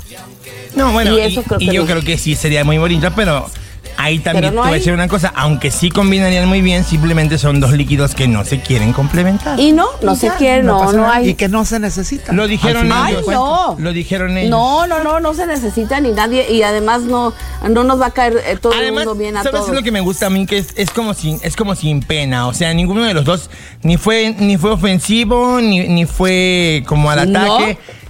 No, 0.76 0.92
bueno, 0.92 1.12
Y 1.18 1.22
y, 1.22 1.22
eso 1.22 1.44
creo 1.44 1.60
y 1.60 1.68
que 1.68 1.74
yo 1.74 1.82
no. 1.82 1.88
creo 1.88 2.02
que 2.04 2.18
sí 2.18 2.36
sería 2.36 2.64
muy 2.64 2.78
bonito, 2.78 3.10
pero 3.16 3.50
ahí 3.96 4.18
también 4.20 4.46
Pero 4.46 4.56
no 4.56 4.62
te 4.64 4.68
voy 4.70 4.76
a 4.76 4.80
decir 4.80 4.94
una 4.94 5.08
cosa, 5.08 5.32
aunque 5.36 5.70
sí 5.70 5.92
combinarían 5.92 6.48
muy 6.48 6.62
bien, 6.62 6.84
simplemente 6.84 7.38
son 7.38 7.60
dos 7.60 7.74
líquidos 7.74 8.16
que 8.16 8.28
no 8.28 8.44
se 8.44 8.60
quieren 8.60 8.92
complementar. 8.92 9.60
Y 9.60 9.72
no, 9.72 9.86
no 10.02 10.16
se 10.16 10.30
quiere, 10.32 10.64
no, 10.64 10.92
no 10.94 11.10
hay. 11.10 11.30
Y 11.30 11.34
que 11.36 11.48
no 11.48 11.64
se 11.64 11.80
necesita. 11.80 12.34
Lo 12.34 12.48
dijeron 12.48 12.90
Ay, 12.92 13.14
ellos. 13.14 13.28
de 13.28 13.34
no. 13.34 13.76
Lo 13.80 13.94
dijeron 13.94 14.36
ellos. 14.38 14.50
No, 14.50 14.88
no, 14.88 15.04
no, 15.04 15.20
no 15.20 15.34
se 15.36 15.46
necesita 15.46 16.00
ni 16.00 16.12
nadie 16.12 16.52
y 16.52 16.64
además 16.64 17.02
no, 17.04 17.34
no 17.70 17.84
nos 17.84 18.02
va 18.02 18.08
a 18.08 18.12
caer 18.12 18.42
eh, 18.48 18.58
todo 18.60 18.74
Además, 18.74 19.04
el 19.04 19.08
mundo 19.10 19.16
bien 19.24 19.38
a 19.38 19.44
¿sabes 19.44 19.62
todos. 19.62 19.76
lo 19.76 19.84
que 19.84 19.92
me 19.92 20.02
gusta 20.02 20.26
a 20.26 20.30
mí? 20.32 20.46
Que 20.48 20.58
es, 20.58 20.70
es 20.76 20.90
como 20.90 21.14
sin, 21.14 21.40
es 21.44 21.56
como 21.56 21.76
sin 21.76 22.02
pena. 22.02 22.48
O 22.48 22.54
sea, 22.54 22.74
ninguno 22.74 23.04
de 23.04 23.14
los 23.14 23.26
dos 23.26 23.50
ni 23.84 23.98
fue, 23.98 24.36
ni 24.40 24.58
fue 24.58 24.72
ofensivo, 24.72 25.62
ni, 25.62 25.88
ni 25.88 26.06
fue 26.06 26.84
como 26.88 27.12
al 27.12 27.32
No. 27.32 27.60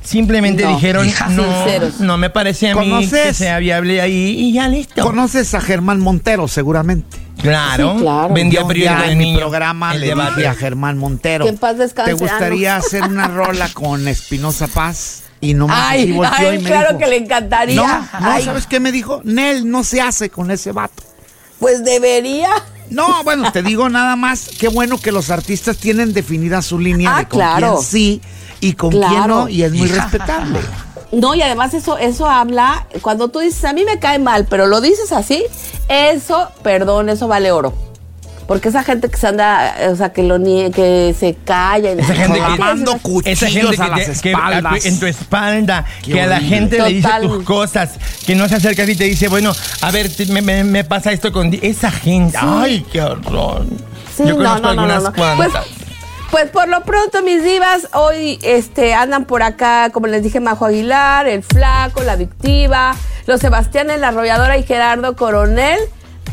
Simplemente 0.03 0.63
No. 0.63 0.75
dijeron, 0.75 1.07
no, 1.29 1.43
Sinceros. 1.43 1.99
no 1.99 2.17
me 2.17 2.29
parece 2.29 2.69
a 2.69 2.75
mí 2.75 2.89
¿Conoces? 2.89 3.27
que 3.27 3.33
sea 3.33 3.59
viable 3.59 4.01
ahí 4.01 4.35
y 4.37 4.53
ya 4.53 4.67
listo. 4.67 5.01
Conoces 5.03 5.53
a 5.53 5.61
Germán 5.61 5.99
Montero, 5.99 6.47
seguramente. 6.47 7.17
Claro, 7.41 7.95
Sí, 7.97 8.01
claro. 8.03 8.33
vendía 8.33 8.65
periódico 8.65 9.03
en 9.03 9.17
mi 9.17 9.35
programa 9.35 9.93
El 9.95 10.01
le 10.01 10.13
dije 10.13 10.47
a 10.47 10.53
Germán 10.55 10.97
Montero. 10.97 11.45
Que 11.45 11.49
en 11.51 11.57
paz 11.57 11.77
descanse, 11.77 12.11
¿Te 12.13 12.17
gustaría 12.19 12.75
ah, 12.75 12.79
no. 12.79 12.85
hacer 12.85 13.03
una 13.03 13.27
rola 13.27 13.69
con 13.73 14.07
Espinosa 14.07 14.67
Paz? 14.67 15.23
Y 15.41 15.53
nomás 15.55 15.89
así 15.89 15.97
Ay, 15.97 16.19
ay, 16.31 16.55
y 16.55 16.59
me 16.59 16.69
claro 16.69 16.87
dijo, 16.89 16.99
que 16.99 17.07
le 17.07 17.17
encantaría. 17.17 17.75
No, 17.75 17.87
no, 17.87 18.07
Ay, 18.31 18.43
¿sabes 18.45 18.65
qué 18.65 18.79
me 18.79 18.91
dijo? 18.93 19.19
Nel, 19.25 19.69
no 19.69 19.83
se 19.83 19.99
hace 19.99 20.29
con 20.29 20.51
ese 20.51 20.71
vato. 20.71 21.03
Pues 21.59 21.83
debería. 21.83 22.49
No, 22.89 23.23
bueno, 23.23 23.51
te 23.51 23.61
digo 23.63 23.89
nada 23.89 24.15
más, 24.15 24.49
qué 24.59 24.67
bueno 24.69 24.97
que 24.99 25.11
los 25.11 25.29
artistas 25.31 25.77
tienen 25.77 26.13
definida 26.13 26.61
su 26.61 26.77
línea 26.79 27.15
Ah, 27.15 27.19
de 27.19 27.27
con 27.27 27.39
claro. 27.39 27.73
quién 27.73 27.83
sí 27.83 28.21
y 28.63 28.73
con 28.73 28.91
Claro. 28.91 29.13
quién 29.13 29.27
no, 29.27 29.49
y 29.49 29.63
es 29.63 29.73
muy 29.73 29.87
respetable. 29.87 30.59
No, 31.11 31.35
y 31.35 31.41
además 31.41 31.73
eso, 31.73 31.97
eso 31.97 32.27
habla, 32.27 32.87
cuando 33.01 33.27
tú 33.27 33.39
dices, 33.39 33.63
a 33.65 33.73
mí 33.73 33.83
me 33.85 33.99
cae 33.99 34.17
mal, 34.19 34.45
pero 34.49 34.65
lo 34.65 34.81
dices 34.81 35.11
así, 35.11 35.43
eso, 35.87 36.49
perdón, 36.63 37.09
eso 37.09 37.27
vale 37.27 37.51
oro. 37.51 37.73
Porque 38.47 38.67
esa 38.69 38.83
gente 38.83 39.09
que 39.09 39.15
se 39.17 39.27
anda, 39.27 39.73
o 39.89 39.95
sea, 39.95 40.11
que 40.11 40.21
lo 40.23 40.37
nie 40.37 40.69
que 40.71 41.15
se 41.17 41.33
calla. 41.45 41.93
y- 41.93 41.99
Esa 41.99 42.13
gente 42.13 42.39
que- 42.39 42.55
Clavando 42.55 42.91
Esa 42.91 43.01
cuchillos 43.01 43.39
gente 43.39 43.81
a 43.81 43.85
que, 43.93 44.07
las 44.07 44.21
que 44.21 44.29
a 44.33 44.33
tu- 44.33 44.39
espaldas. 44.39 44.85
en 44.85 44.99
tu 44.99 45.05
espalda, 45.05 45.85
Qué 46.03 46.11
que 46.11 46.21
a 46.21 46.25
la 46.27 46.35
horrible. 46.37 46.55
gente 46.57 46.77
le 46.81 46.89
dice 46.89 47.01
Total. 47.07 47.21
tus 47.21 47.43
cosas, 47.45 47.91
que 48.25 48.35
no 48.35 48.49
se 48.49 48.55
acerca 48.55 48.83
y 48.83 48.95
te 48.95 49.05
dice, 49.05 49.29
bueno, 49.29 49.53
a 49.81 49.91
ver, 49.91 50.09
te- 50.13 50.25
me, 50.25 50.41
me- 50.41 50.63
me 50.65 50.83
pasa 50.83 51.11
esto 51.13 51.31
con 51.31 51.57
esa 51.61 51.89
gente. 51.91 52.37
Ay, 52.41 52.85
qué 52.91 53.01
horror. 53.01 53.65
Sí, 54.15 54.23
Yo 54.25 54.29
no, 54.31 54.35
conozco 54.37 54.59
no, 54.59 54.61
no, 54.61 54.69
algunas 54.81 55.03
no, 55.03 55.09
no. 55.09 55.15
cuantas. 55.15 55.51
Pues, 55.65 55.82
pues 56.33 56.49
por 56.49 56.67
lo 56.67 56.81
pronto, 56.81 57.21
mis 57.21 57.43
divas, 57.43 57.89
hoy 57.93 58.39
este, 58.41 58.95
andan 58.95 59.25
por 59.25 59.43
acá, 59.43 59.91
como 59.91 60.07
les 60.07 60.23
dije, 60.23 60.39
Majo 60.39 60.65
Aguilar, 60.65 61.27
el 61.27 61.43
Flaco, 61.43 62.01
la 62.01 62.13
Adictiva, 62.13 62.95
los 63.27 63.39
Sebastián, 63.39 63.85
la 63.99 64.07
Arrolladora 64.07 64.57
y 64.57 64.63
Gerardo 64.63 65.15
Coronel 65.15 65.77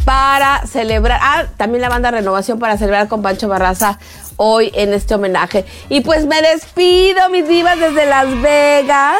para 0.06 0.66
celebrar, 0.66 1.20
ah, 1.22 1.44
también 1.58 1.82
la 1.82 1.90
banda 1.90 2.10
Renovación 2.10 2.58
para 2.58 2.78
celebrar 2.78 3.08
con 3.08 3.20
Pancho 3.20 3.46
Barraza 3.46 3.98
hoy 4.36 4.72
en 4.74 4.94
este 4.94 5.16
homenaje. 5.16 5.66
Y 5.90 6.00
pues 6.00 6.24
me 6.24 6.40
despido, 6.40 7.28
mis 7.28 7.46
divas, 7.46 7.78
desde 7.78 8.06
Las 8.06 8.40
Vegas. 8.40 9.18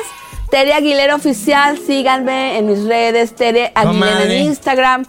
Tere 0.51 0.73
Aguilera 0.73 1.15
Oficial, 1.15 1.79
síganme 1.79 2.57
en 2.57 2.67
mis 2.67 2.85
redes, 2.85 3.37
Tere 3.37 3.71
Aguilera 3.75 4.25
en 4.25 4.47
Instagram. 4.47 5.05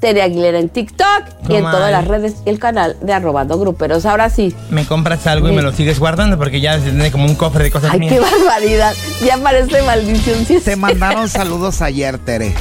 Tere 0.00 0.22
Aguilera 0.22 0.58
en 0.58 0.68
TikTok 0.68 1.24
y 1.48 1.54
en 1.56 1.64
todas 1.64 1.90
las 1.90 2.06
redes 2.06 2.34
y 2.44 2.50
el 2.50 2.58
canal 2.58 2.96
de 3.00 3.12
Arrobando 3.12 3.58
Gruperos. 3.58 4.04
Ahora 4.06 4.28
sí. 4.30 4.54
Me 4.70 4.84
compras 4.84 5.26
algo 5.26 5.48
y 5.48 5.52
me 5.52 5.62
lo 5.62 5.72
sigues 5.72 5.98
guardando 5.98 6.36
porque 6.38 6.60
ya 6.60 6.74
se 6.78 6.90
tiene 6.90 7.10
como 7.10 7.24
un 7.24 7.34
cofre 7.34 7.64
de 7.64 7.70
cosas 7.70 7.90
Ay, 7.92 8.00
mías. 8.00 8.12
qué 8.14 8.20
barbaridad. 8.20 8.94
Ya 9.24 9.38
parece 9.38 9.82
maldición. 9.82 10.44
sí 10.46 10.56
es 10.56 10.64
Te 10.64 10.76
mandaron 10.76 11.28
saludos 11.28 11.80
ayer, 11.82 12.18
Tere. 12.18 12.54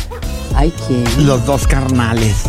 Ay, 0.55 0.73
¿quién? 0.87 1.03
Los 1.27 1.45
dos 1.45 1.67
carnales. 1.67 2.43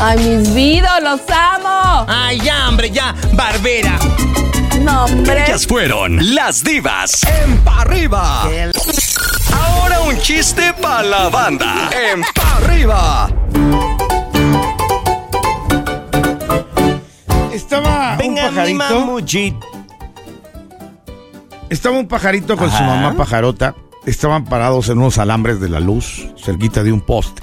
Ay, 0.00 0.18
mis 0.18 0.54
vidos, 0.54 0.90
los 1.02 1.20
amo. 1.30 2.06
Ay, 2.08 2.40
ya, 2.40 2.68
hombre, 2.68 2.90
ya, 2.90 3.14
Barbera. 3.34 3.98
No, 4.80 5.04
hombre. 5.04 5.44
Ellas 5.46 5.66
fueron 5.66 6.34
las 6.34 6.64
divas 6.64 7.20
en 7.44 7.58
Pa' 7.58 7.82
arriba. 7.82 8.42
Ahora 9.52 10.00
un 10.00 10.18
chiste 10.18 10.72
para 10.82 11.02
la 11.04 11.28
banda 11.28 11.90
en 11.92 12.22
Pa' 12.34 12.56
arriba. 12.56 13.30
Estaba 17.54 18.16
Venga, 18.16 18.48
un 18.48 18.54
pajarito. 18.54 19.24
Estaba 21.70 21.98
un 21.98 22.08
pajarito 22.08 22.56
con 22.56 22.68
su 22.68 22.82
mamá 22.82 23.16
pajarota. 23.16 23.76
Estaban 24.06 24.44
parados 24.44 24.88
en 24.88 24.98
unos 24.98 25.18
alambres 25.18 25.60
de 25.60 25.68
la 25.68 25.78
luz, 25.78 26.26
cerquita 26.36 26.82
de 26.82 26.90
un 26.90 27.00
poste. 27.00 27.42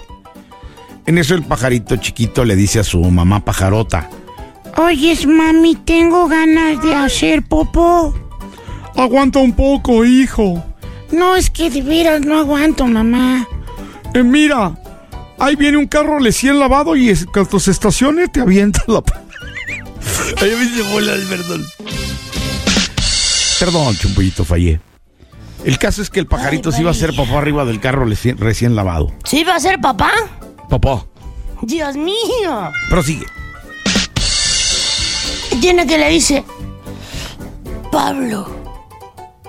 En 1.05 1.17
eso 1.17 1.33
el 1.33 1.43
pajarito 1.43 1.95
chiquito 1.95 2.43
le 2.43 2.57
dice 2.57 2.79
a 2.79 2.83
su 2.83 2.99
mamá 2.99 3.45
pajarota. 3.45 4.09
Oyes, 4.75 5.25
mami, 5.25 5.75
tengo 5.75 6.27
ganas 6.27 6.83
de 6.83 6.93
hacer 6.93 7.43
popó. 7.43 8.13
Aguanta 8.97 9.39
un 9.39 9.53
poco, 9.53 10.03
hijo. 10.03 10.61
No, 11.13 11.37
es 11.37 11.49
que 11.49 11.69
de 11.69 11.81
veras 11.81 12.19
no 12.19 12.37
aguanto, 12.37 12.85
mamá. 12.85 13.47
Eh, 14.13 14.23
mira, 14.23 14.75
ahí 15.39 15.55
viene 15.55 15.77
un 15.77 15.87
carro 15.87 16.19
recién 16.19 16.59
lavado 16.59 16.97
y 16.97 17.09
es, 17.09 17.25
cuando 17.25 17.61
se 17.61 17.71
estacione 17.71 18.27
te 18.27 18.41
avienta 18.41 18.83
la... 18.87 19.01
Ahí 20.41 20.51
me 20.55 20.63
hice 20.63 20.81
bolas, 20.91 21.19
perdón. 21.29 21.65
Perdón, 23.59 23.95
chumpollito, 23.97 24.43
fallé. 24.43 24.79
El 25.63 25.77
caso 25.77 26.01
es 26.01 26.09
que 26.09 26.19
el 26.19 26.25
pajarito 26.25 26.71
se 26.71 26.81
iba 26.81 26.89
a 26.89 26.93
hacer 26.93 27.15
papá 27.15 27.37
arriba 27.37 27.65
del 27.65 27.79
carro 27.79 28.05
recién, 28.05 28.37
recién 28.37 28.75
lavado. 28.75 29.13
¿Sí 29.25 29.43
va 29.43 29.55
a 29.55 29.59
ser 29.59 29.79
papá? 29.79 30.11
Papá, 30.69 31.05
Dios 31.61 31.95
mío. 31.95 32.71
prosigue. 32.89 33.25
tiene 35.59 35.85
que 35.85 35.99
le 35.99 36.09
dice, 36.09 36.43
Pablo, 37.91 38.49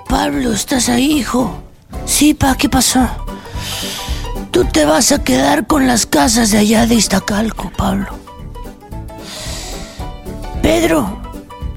Pablo, 0.08 0.52
¿estás 0.52 0.90
ahí, 0.90 1.20
hijo? 1.20 1.62
Sí, 2.04 2.34
pa, 2.34 2.54
¿qué 2.56 2.68
pasó? 2.68 3.08
Tú 4.50 4.66
te 4.66 4.84
vas 4.84 5.12
a 5.12 5.24
quedar 5.24 5.66
con 5.66 5.86
las 5.86 6.04
casas 6.04 6.50
de 6.50 6.58
allá 6.58 6.86
de 6.86 6.96
Iztacalco, 6.96 7.72
Pablo. 7.74 8.18
Pedro, 10.72 11.20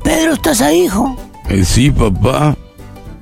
Pedro, 0.05 0.33
¿estás 0.35 0.61
ahí, 0.61 0.83
hijo? 0.85 1.17
Eh, 1.49 1.65
sí, 1.65 1.91
papá. 1.91 2.55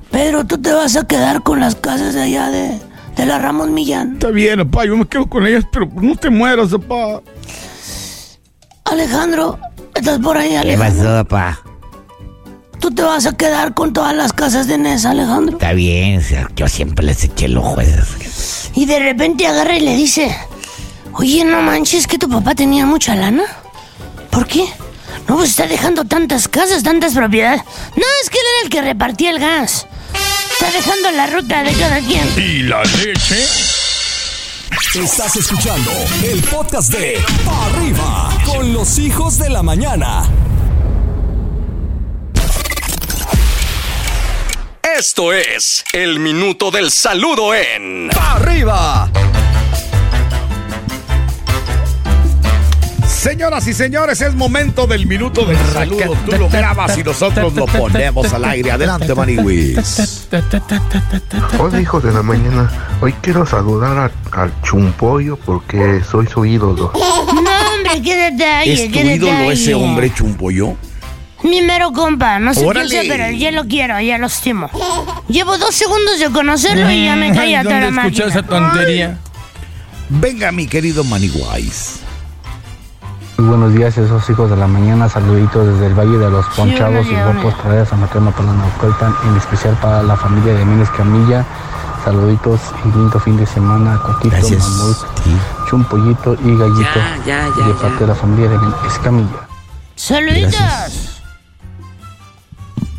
Pedro, 0.08 0.44
tú 0.44 0.56
te 0.56 0.72
vas 0.72 0.94
a 0.94 1.04
quedar 1.04 1.42
con 1.42 1.58
las 1.58 1.74
casas 1.74 2.14
de 2.14 2.22
allá 2.22 2.48
de, 2.48 2.78
de 3.16 3.26
la 3.26 3.40
Ramos 3.40 3.70
Millán. 3.70 4.12
Está 4.12 4.28
bien, 4.28 4.60
papá, 4.70 4.86
yo 4.86 4.96
me 4.96 5.04
quedo 5.04 5.26
con 5.26 5.44
ellas, 5.44 5.64
pero 5.72 5.90
no 5.92 6.14
te 6.14 6.30
mueras, 6.30 6.70
papá. 6.70 7.20
Alejandro, 8.84 9.58
¿estás 9.96 10.20
por 10.20 10.38
ahí, 10.38 10.54
Alejandro? 10.54 11.24
papá? 11.24 11.60
Tú 12.78 12.92
te 12.92 13.02
vas 13.02 13.26
a 13.26 13.36
quedar 13.36 13.74
con 13.74 13.92
todas 13.92 14.14
las 14.14 14.32
casas 14.32 14.68
de 14.68 14.78
Nesa, 14.78 15.10
Alejandro. 15.10 15.56
Está 15.56 15.72
bien, 15.72 16.18
o 16.18 16.22
sea, 16.22 16.48
yo 16.54 16.68
siempre 16.68 17.04
les 17.04 17.24
eché 17.24 17.46
el 17.46 17.58
ojo 17.58 17.80
a 17.80 17.82
esas. 17.82 18.70
Y 18.76 18.86
de 18.86 19.00
repente 19.00 19.44
agarra 19.48 19.76
y 19.76 19.80
le 19.80 19.96
dice, 19.96 20.36
oye, 21.14 21.44
no 21.44 21.62
manches 21.62 22.06
que 22.06 22.16
tu 22.16 22.28
papá 22.28 22.54
tenía 22.54 22.86
mucha 22.86 23.16
lana. 23.16 23.42
¿Por 24.30 24.46
qué? 24.46 24.66
No, 25.28 25.36
pues 25.36 25.50
está 25.50 25.66
dejando 25.66 26.04
tantas 26.04 26.48
casas, 26.48 26.82
tantas 26.82 27.14
propiedades. 27.14 27.62
No, 27.96 28.04
es 28.22 28.30
que 28.30 28.38
él 28.38 28.44
era 28.56 28.64
el 28.64 28.70
que 28.70 28.82
repartía 28.82 29.30
el 29.30 29.38
gas. 29.38 29.86
Está 30.52 30.70
dejando 30.70 31.10
la 31.12 31.26
ruta 31.26 31.62
de 31.62 31.72
cada 31.72 31.98
quien. 32.00 32.28
¿Y 32.36 32.62
la 32.64 32.82
leche? 32.84 33.44
Estás 34.94 35.34
escuchando 35.36 35.90
el 36.24 36.42
podcast 36.42 36.92
de 36.92 37.18
Pa' 37.44 37.66
Arriba 37.66 38.30
con 38.44 38.72
los 38.72 38.98
hijos 38.98 39.38
de 39.38 39.50
la 39.50 39.62
mañana. 39.62 40.22
Esto 44.96 45.32
es 45.32 45.84
el 45.92 46.20
minuto 46.20 46.70
del 46.70 46.90
saludo 46.90 47.54
en 47.54 48.10
Pa' 48.10 48.34
Arriba. 48.34 49.10
Señoras 53.24 53.66
y 53.66 53.72
señores, 53.72 54.20
es 54.20 54.34
momento 54.34 54.86
del 54.86 55.06
minuto 55.06 55.46
del 55.46 55.56
saludo. 55.72 56.14
Tú 56.26 56.32
lo 56.32 56.46
grabas 56.50 56.98
y 56.98 57.02
nosotros 57.02 57.54
lo 57.54 57.64
ponemos 57.64 58.30
al 58.34 58.44
aire. 58.44 58.70
Adelante, 58.72 59.14
Maniwis. 59.14 60.28
Hola 61.58 61.80
hijos 61.80 62.02
de 62.04 62.12
la 62.12 62.22
mañana, 62.22 62.70
hoy 63.00 63.14
quiero 63.22 63.46
saludar 63.46 63.96
a- 64.32 64.42
al 64.42 64.52
Chumpollo 64.60 65.38
porque 65.38 66.02
soy 66.10 66.26
su 66.26 66.44
ídolo. 66.44 66.92
No, 66.94 67.72
hombre, 67.74 68.02
qué 68.04 68.30
detalle, 68.30 68.72
¿Es 68.74 68.92
tu 68.92 68.98
ídolo 68.98 69.32
detalle. 69.32 69.52
ese 69.54 69.72
hombre 69.74 70.12
chumpoyo? 70.12 70.74
Mi 71.44 71.62
mero 71.62 71.92
compa, 71.92 72.38
no 72.38 72.52
sé 72.52 72.62
Órale. 72.66 72.90
quién 72.90 73.04
sea, 73.06 73.10
pero 73.16 73.30
ya 73.38 73.50
lo 73.52 73.64
quiero, 73.64 73.98
ya 74.02 74.18
lo 74.18 74.26
estimo. 74.26 74.68
Llevo 75.28 75.56
dos 75.56 75.74
segundos 75.74 76.18
de 76.18 76.28
conocerlo 76.30 76.90
y 76.90 77.04
ya 77.06 77.16
me 77.16 77.32
cae 77.32 77.56
a 77.56 77.62
toda 77.62 77.80
la 77.80 77.86
¿Dónde 77.86 78.00
escuchó 78.02 78.24
máquina. 78.26 78.40
esa 78.40 78.46
tontería? 78.46 79.18
Venga, 80.10 80.52
mi 80.52 80.66
querido 80.66 81.04
Maniwis. 81.04 82.00
Muy 83.36 83.48
buenos 83.48 83.74
días, 83.74 83.98
esos 83.98 84.30
hijos 84.30 84.48
de 84.48 84.56
la 84.56 84.68
mañana. 84.68 85.08
Saluditos 85.08 85.66
desde 85.66 85.86
el 85.86 85.94
Valle 85.94 86.18
de 86.18 86.30
los 86.30 86.46
Ponchados 86.54 87.06
y 87.06 87.14
guapos 87.14 87.56
traer 87.62 87.80
a 87.80 87.86
San 87.86 88.00
Mateo 88.00 88.22
para 88.30 88.52
Naucalpan, 88.52 89.16
en 89.28 89.36
especial 89.36 89.76
para 89.80 90.04
la 90.04 90.16
familia 90.16 90.54
de 90.54 90.64
Méndez 90.64 90.88
Camilla. 90.96 91.44
Saluditos 92.04 92.60
y 92.84 92.88
lindo 92.96 93.18
fin 93.18 93.36
de 93.36 93.46
semana, 93.46 94.00
Coquito, 94.00 94.36
Gracias. 94.36 94.68
Mamut, 94.68 94.96
Chumpollito 95.68 96.34
y 96.44 96.56
Gallito. 96.56 97.00
de 97.66 97.74
parte 97.74 97.98
de 98.00 98.06
la 98.06 98.14
familia 98.14 98.50
de 98.50 98.58
Méndez 98.58 98.98
Camilla. 99.02 99.48
¡Saluditos! 99.96 101.14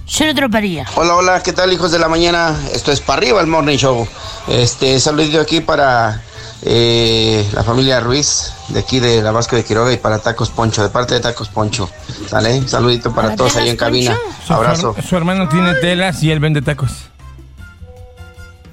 Soy 0.06 0.30
otro 0.30 0.50
parilla. 0.50 0.86
Hola, 0.96 1.16
hola, 1.16 1.44
¿qué 1.44 1.54
tal 1.54 1.72
hijos 1.72 1.92
de 1.92 2.00
la 2.00 2.10
mañana? 2.10 2.56
Esto 2.74 2.92
es 2.92 3.00
para 3.00 3.20
arriba 3.20 3.40
el 3.40 3.48
Morning 3.48 3.78
Show. 3.78 4.08
Este, 4.48 5.00
saludito 5.00 5.40
aquí 5.40 5.62
para 5.62 6.22
eh, 6.68 7.48
la 7.54 7.64
familia 7.64 8.00
Ruiz, 8.00 8.52
de 8.70 8.80
aquí 8.80 9.00
de 9.00 9.22
la 9.22 9.32
Vasco 9.32 9.56
de 9.56 9.64
Quiroga 9.64 9.94
y 9.94 9.98
para 9.98 10.18
Tacos 10.18 10.50
Poncho, 10.50 10.82
de 10.82 10.90
parte 10.90 11.14
de 11.14 11.20
Tacos 11.20 11.48
Poncho. 11.48 11.88
¿Sale? 12.28 12.68
Saludito 12.68 13.14
para, 13.14 13.28
¿Para 13.28 13.38
todos 13.38 13.56
ahí 13.58 13.70
en 13.70 13.78
cabina. 13.78 14.18
Su, 14.46 14.54
Abrazo. 14.54 14.96
su 15.08 15.16
hermano 15.16 15.48
tiene 15.48 15.76
telas 15.76 16.24
y 16.24 16.32
él 16.32 16.40
vende 16.40 16.64
tacos. 16.64 17.12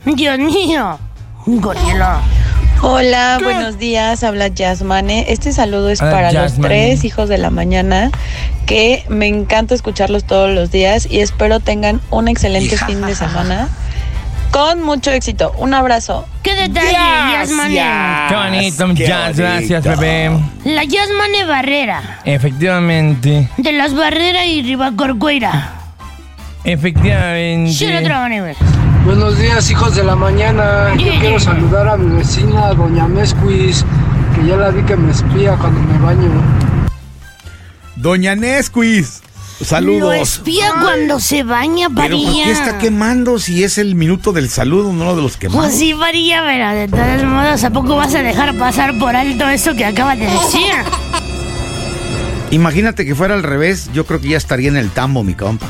Dios 0.06 0.38
mío. 0.38 0.98
Un 1.44 1.60
gorila. 1.60 2.22
Hola, 2.80 3.38
buenos 3.42 3.78
días, 3.78 4.24
habla 4.24 4.48
Yasmane. 4.48 5.26
Este 5.28 5.52
saludo 5.52 5.90
es 5.90 6.00
Hola, 6.00 6.10
para 6.10 6.32
los 6.32 6.54
tres 6.54 7.04
hijos 7.04 7.28
de 7.28 7.36
la 7.36 7.50
mañana, 7.50 8.10
que 8.64 9.04
me 9.08 9.28
encanta 9.28 9.74
escucharlos 9.74 10.24
todos 10.24 10.50
los 10.50 10.70
días 10.70 11.06
y 11.08 11.20
espero 11.20 11.60
tengan 11.60 12.00
un 12.10 12.26
excelente 12.26 12.76
fin 12.78 13.02
de 13.02 13.14
semana 13.14 13.68
con 14.52 14.82
mucho 14.82 15.10
éxito. 15.10 15.52
Un 15.58 15.74
abrazo. 15.74 16.26
¡Qué 16.42 16.54
detalle, 16.54 16.92
Yasmane! 16.92 18.28
Qué 18.28 18.34
bonito, 18.36 18.92
Jazz, 18.94 19.36
gracias, 19.36 19.82
bebé. 19.84 20.30
La 20.64 20.84
Yasmane 20.84 21.44
Barrera. 21.46 22.20
Efectivamente, 22.24 23.48
De 23.56 23.72
las 23.72 23.94
Barreras 23.94 24.46
y 24.46 24.62
Ribacorcuera. 24.62 25.70
efectivamente. 26.64 28.08
Maniwis. 28.08 28.56
Buenos 29.04 29.36
días, 29.38 29.68
hijos 29.70 29.96
de 29.96 30.04
la 30.04 30.14
mañana. 30.14 30.92
Yo 30.96 31.06
Yeah. 31.06 31.20
quiero 31.20 31.40
saludar 31.40 31.88
a 31.88 31.96
mi 31.96 32.16
vecina, 32.18 32.72
doña 32.74 33.08
Mesquis, 33.08 33.84
que 34.36 34.46
ya 34.46 34.56
la 34.56 34.70
vi 34.70 34.82
que 34.84 34.96
me 34.96 35.10
espía 35.10 35.56
cuando 35.56 35.80
me 35.80 35.98
baño. 35.98 36.30
Doña 37.96 38.34
Nesquis. 38.36 39.21
Lo 39.60 39.66
Saludos. 39.66 40.14
espía 40.16 40.72
cuando 40.80 41.20
se 41.20 41.44
baña, 41.44 41.88
Pero 41.88 42.16
Parilla. 42.16 42.32
¿por 42.32 42.44
qué 42.44 42.50
está 42.50 42.78
quemando 42.78 43.38
si 43.38 43.62
es 43.62 43.78
el 43.78 43.94
minuto 43.94 44.32
del 44.32 44.50
saludo, 44.50 44.92
no 44.92 45.14
de 45.14 45.22
los 45.22 45.36
quemados? 45.36 45.66
Pues 45.66 45.78
sí, 45.78 45.94
Parilla, 45.94 46.42
pero 46.44 46.70
de 46.70 46.88
todos 46.88 47.22
modos, 47.24 47.62
¿a 47.62 47.70
poco 47.70 47.94
vas 47.94 48.12
a 48.14 48.22
dejar 48.22 48.56
pasar 48.58 48.98
por 48.98 49.14
alto 49.14 49.48
eso 49.48 49.74
que 49.76 49.84
acabas 49.84 50.18
de 50.18 50.26
decir? 50.26 50.66
Imagínate 52.50 53.06
que 53.06 53.14
fuera 53.14 53.34
al 53.34 53.44
revés, 53.44 53.88
yo 53.94 54.04
creo 54.04 54.20
que 54.20 54.28
ya 54.28 54.36
estaría 54.36 54.68
en 54.68 54.76
el 54.76 54.90
tambo, 54.90 55.22
mi 55.22 55.34
compa. 55.34 55.68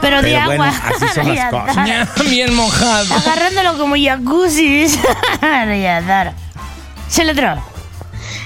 Pero, 0.00 0.20
de 0.20 0.32
Pero 0.32 0.44
bueno, 0.44 0.64
agua. 0.64 0.82
así 0.94 1.06
son 1.14 1.28
las 1.34 1.50
cosas. 1.50 1.88
Ya, 1.88 2.08
Bien 2.28 2.54
mojado. 2.54 3.14
Agarrándolo 3.14 3.78
como 3.78 3.94
jacuzzi. 3.96 4.86
Se 7.08 7.24
le. 7.24 7.34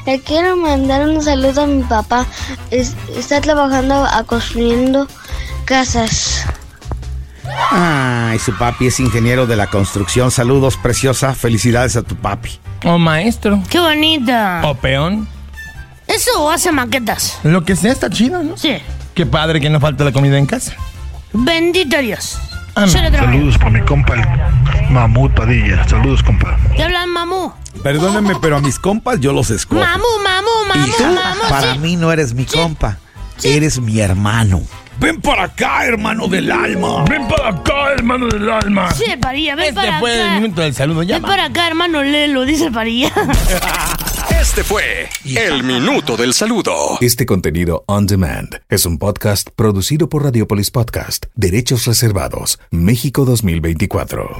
Le 0.09 0.21
quiero 0.21 0.57
mandar 0.57 1.07
un 1.07 1.23
saludo 1.23 1.65
a 1.65 1.67
mi 1.67 1.83
papá. 1.83 2.25
Es- 2.71 2.97
está 3.15 3.43
trabajando 3.43 4.07
a 4.07 4.25
construyendo 4.25 5.07
casas. 5.67 6.47
Ay, 7.71 8.39
su 8.39 8.57
papi 8.57 8.87
es 8.87 9.01
ingeniero 9.01 9.47
de 9.47 9.57
la 9.57 9.67
construcción. 9.67 10.31
Saludos, 10.31 10.79
preciosa. 10.79 11.35
Felicidades 11.35 11.95
a 11.97 12.03
tu 12.03 12.17
papi. 12.17 12.59
O 12.87 12.97
maestro. 12.97 13.63
Qué 13.69 13.81
bonita. 13.81 14.63
O 14.65 14.75
peón. 14.77 15.29
Eso 16.07 16.51
hace 16.51 16.73
maquetas. 16.73 17.39
Lo 17.43 17.67
que 17.67 17.77
sea 17.77 17.93
está 17.93 18.09
chido, 18.09 18.43
¿no? 18.43 18.57
Sí. 18.57 18.79
Qué 19.13 19.27
padre 19.27 19.61
que 19.61 19.69
no 19.69 19.79
falta 19.79 20.05
la 20.05 20.13
comida 20.13 20.39
en 20.39 20.47
casa. 20.47 20.73
Bendito 21.35 21.99
Dios. 21.99 22.39
Amén. 22.75 22.95
Le 22.95 23.09
otro. 23.09 23.59
por 23.59 23.71
mi 23.73 23.81
compa, 23.83 24.15
el 24.15 24.23
Mamut 24.91 25.33
Padilla. 25.35 25.87
Saludos, 25.89 26.23
compa. 26.23 26.57
Te 26.77 26.83
hablan 26.83 27.11
mamú. 27.11 27.53
Perdónenme, 27.83 28.35
pero 28.41 28.57
a 28.57 28.61
mis 28.61 28.79
compas 28.79 29.21
yo 29.21 29.33
los 29.33 29.51
escojo. 29.51 29.81
Mamú, 29.81 30.05
mamú, 30.25 30.49
mamú, 30.69 30.87
Y 30.87 30.91
tú, 30.93 31.05
mamú. 31.05 31.41
para 31.49 31.73
sí. 31.75 31.79
mí 31.79 31.97
no 31.97 32.11
eres 32.13 32.35
mi 32.35 32.45
compa. 32.45 32.99
Eres 33.45 33.79
mi 33.81 34.01
hermano. 34.01 34.63
Ven 34.99 35.21
para 35.21 35.45
acá, 35.45 35.85
hermano 35.85 36.27
del 36.27 36.51
alma. 36.51 37.05
Ven 37.05 37.29
para 37.29 37.51
acá, 37.51 37.93
hermano 37.97 38.27
del 38.27 38.51
alma. 38.51 38.91
Sí, 38.91 39.05
Parilla, 39.21 39.55
ven 39.55 39.67
Este 39.69 39.81
para 39.81 40.01
fue 40.01 40.13
acá. 40.21 40.35
el 40.37 40.41
minuto 40.43 40.61
del 40.63 40.75
saludo. 40.75 41.03
Ya 41.05 41.17
Ven 41.17 41.23
para 41.23 41.45
acá, 41.45 41.69
hermano 41.69 42.03
Lelo, 42.03 42.45
dice 42.45 42.71
Parilla. 42.73 43.13
Este 44.41 44.63
fue 44.63 45.09
el 45.25 45.65
minuto 45.65 46.17
del 46.17 46.33
saludo. 46.33 46.97
Este 47.01 47.27
contenido 47.27 47.83
on 47.87 48.07
demand 48.07 48.61
es 48.69 48.87
un 48.87 48.97
podcast 48.97 49.49
producido 49.51 50.09
por 50.09 50.23
Radiopolis 50.23 50.71
Podcast, 50.71 51.27
Derechos 51.35 51.87
Reservados, 51.87 52.61
México 52.71 53.25
2024. 53.25 54.39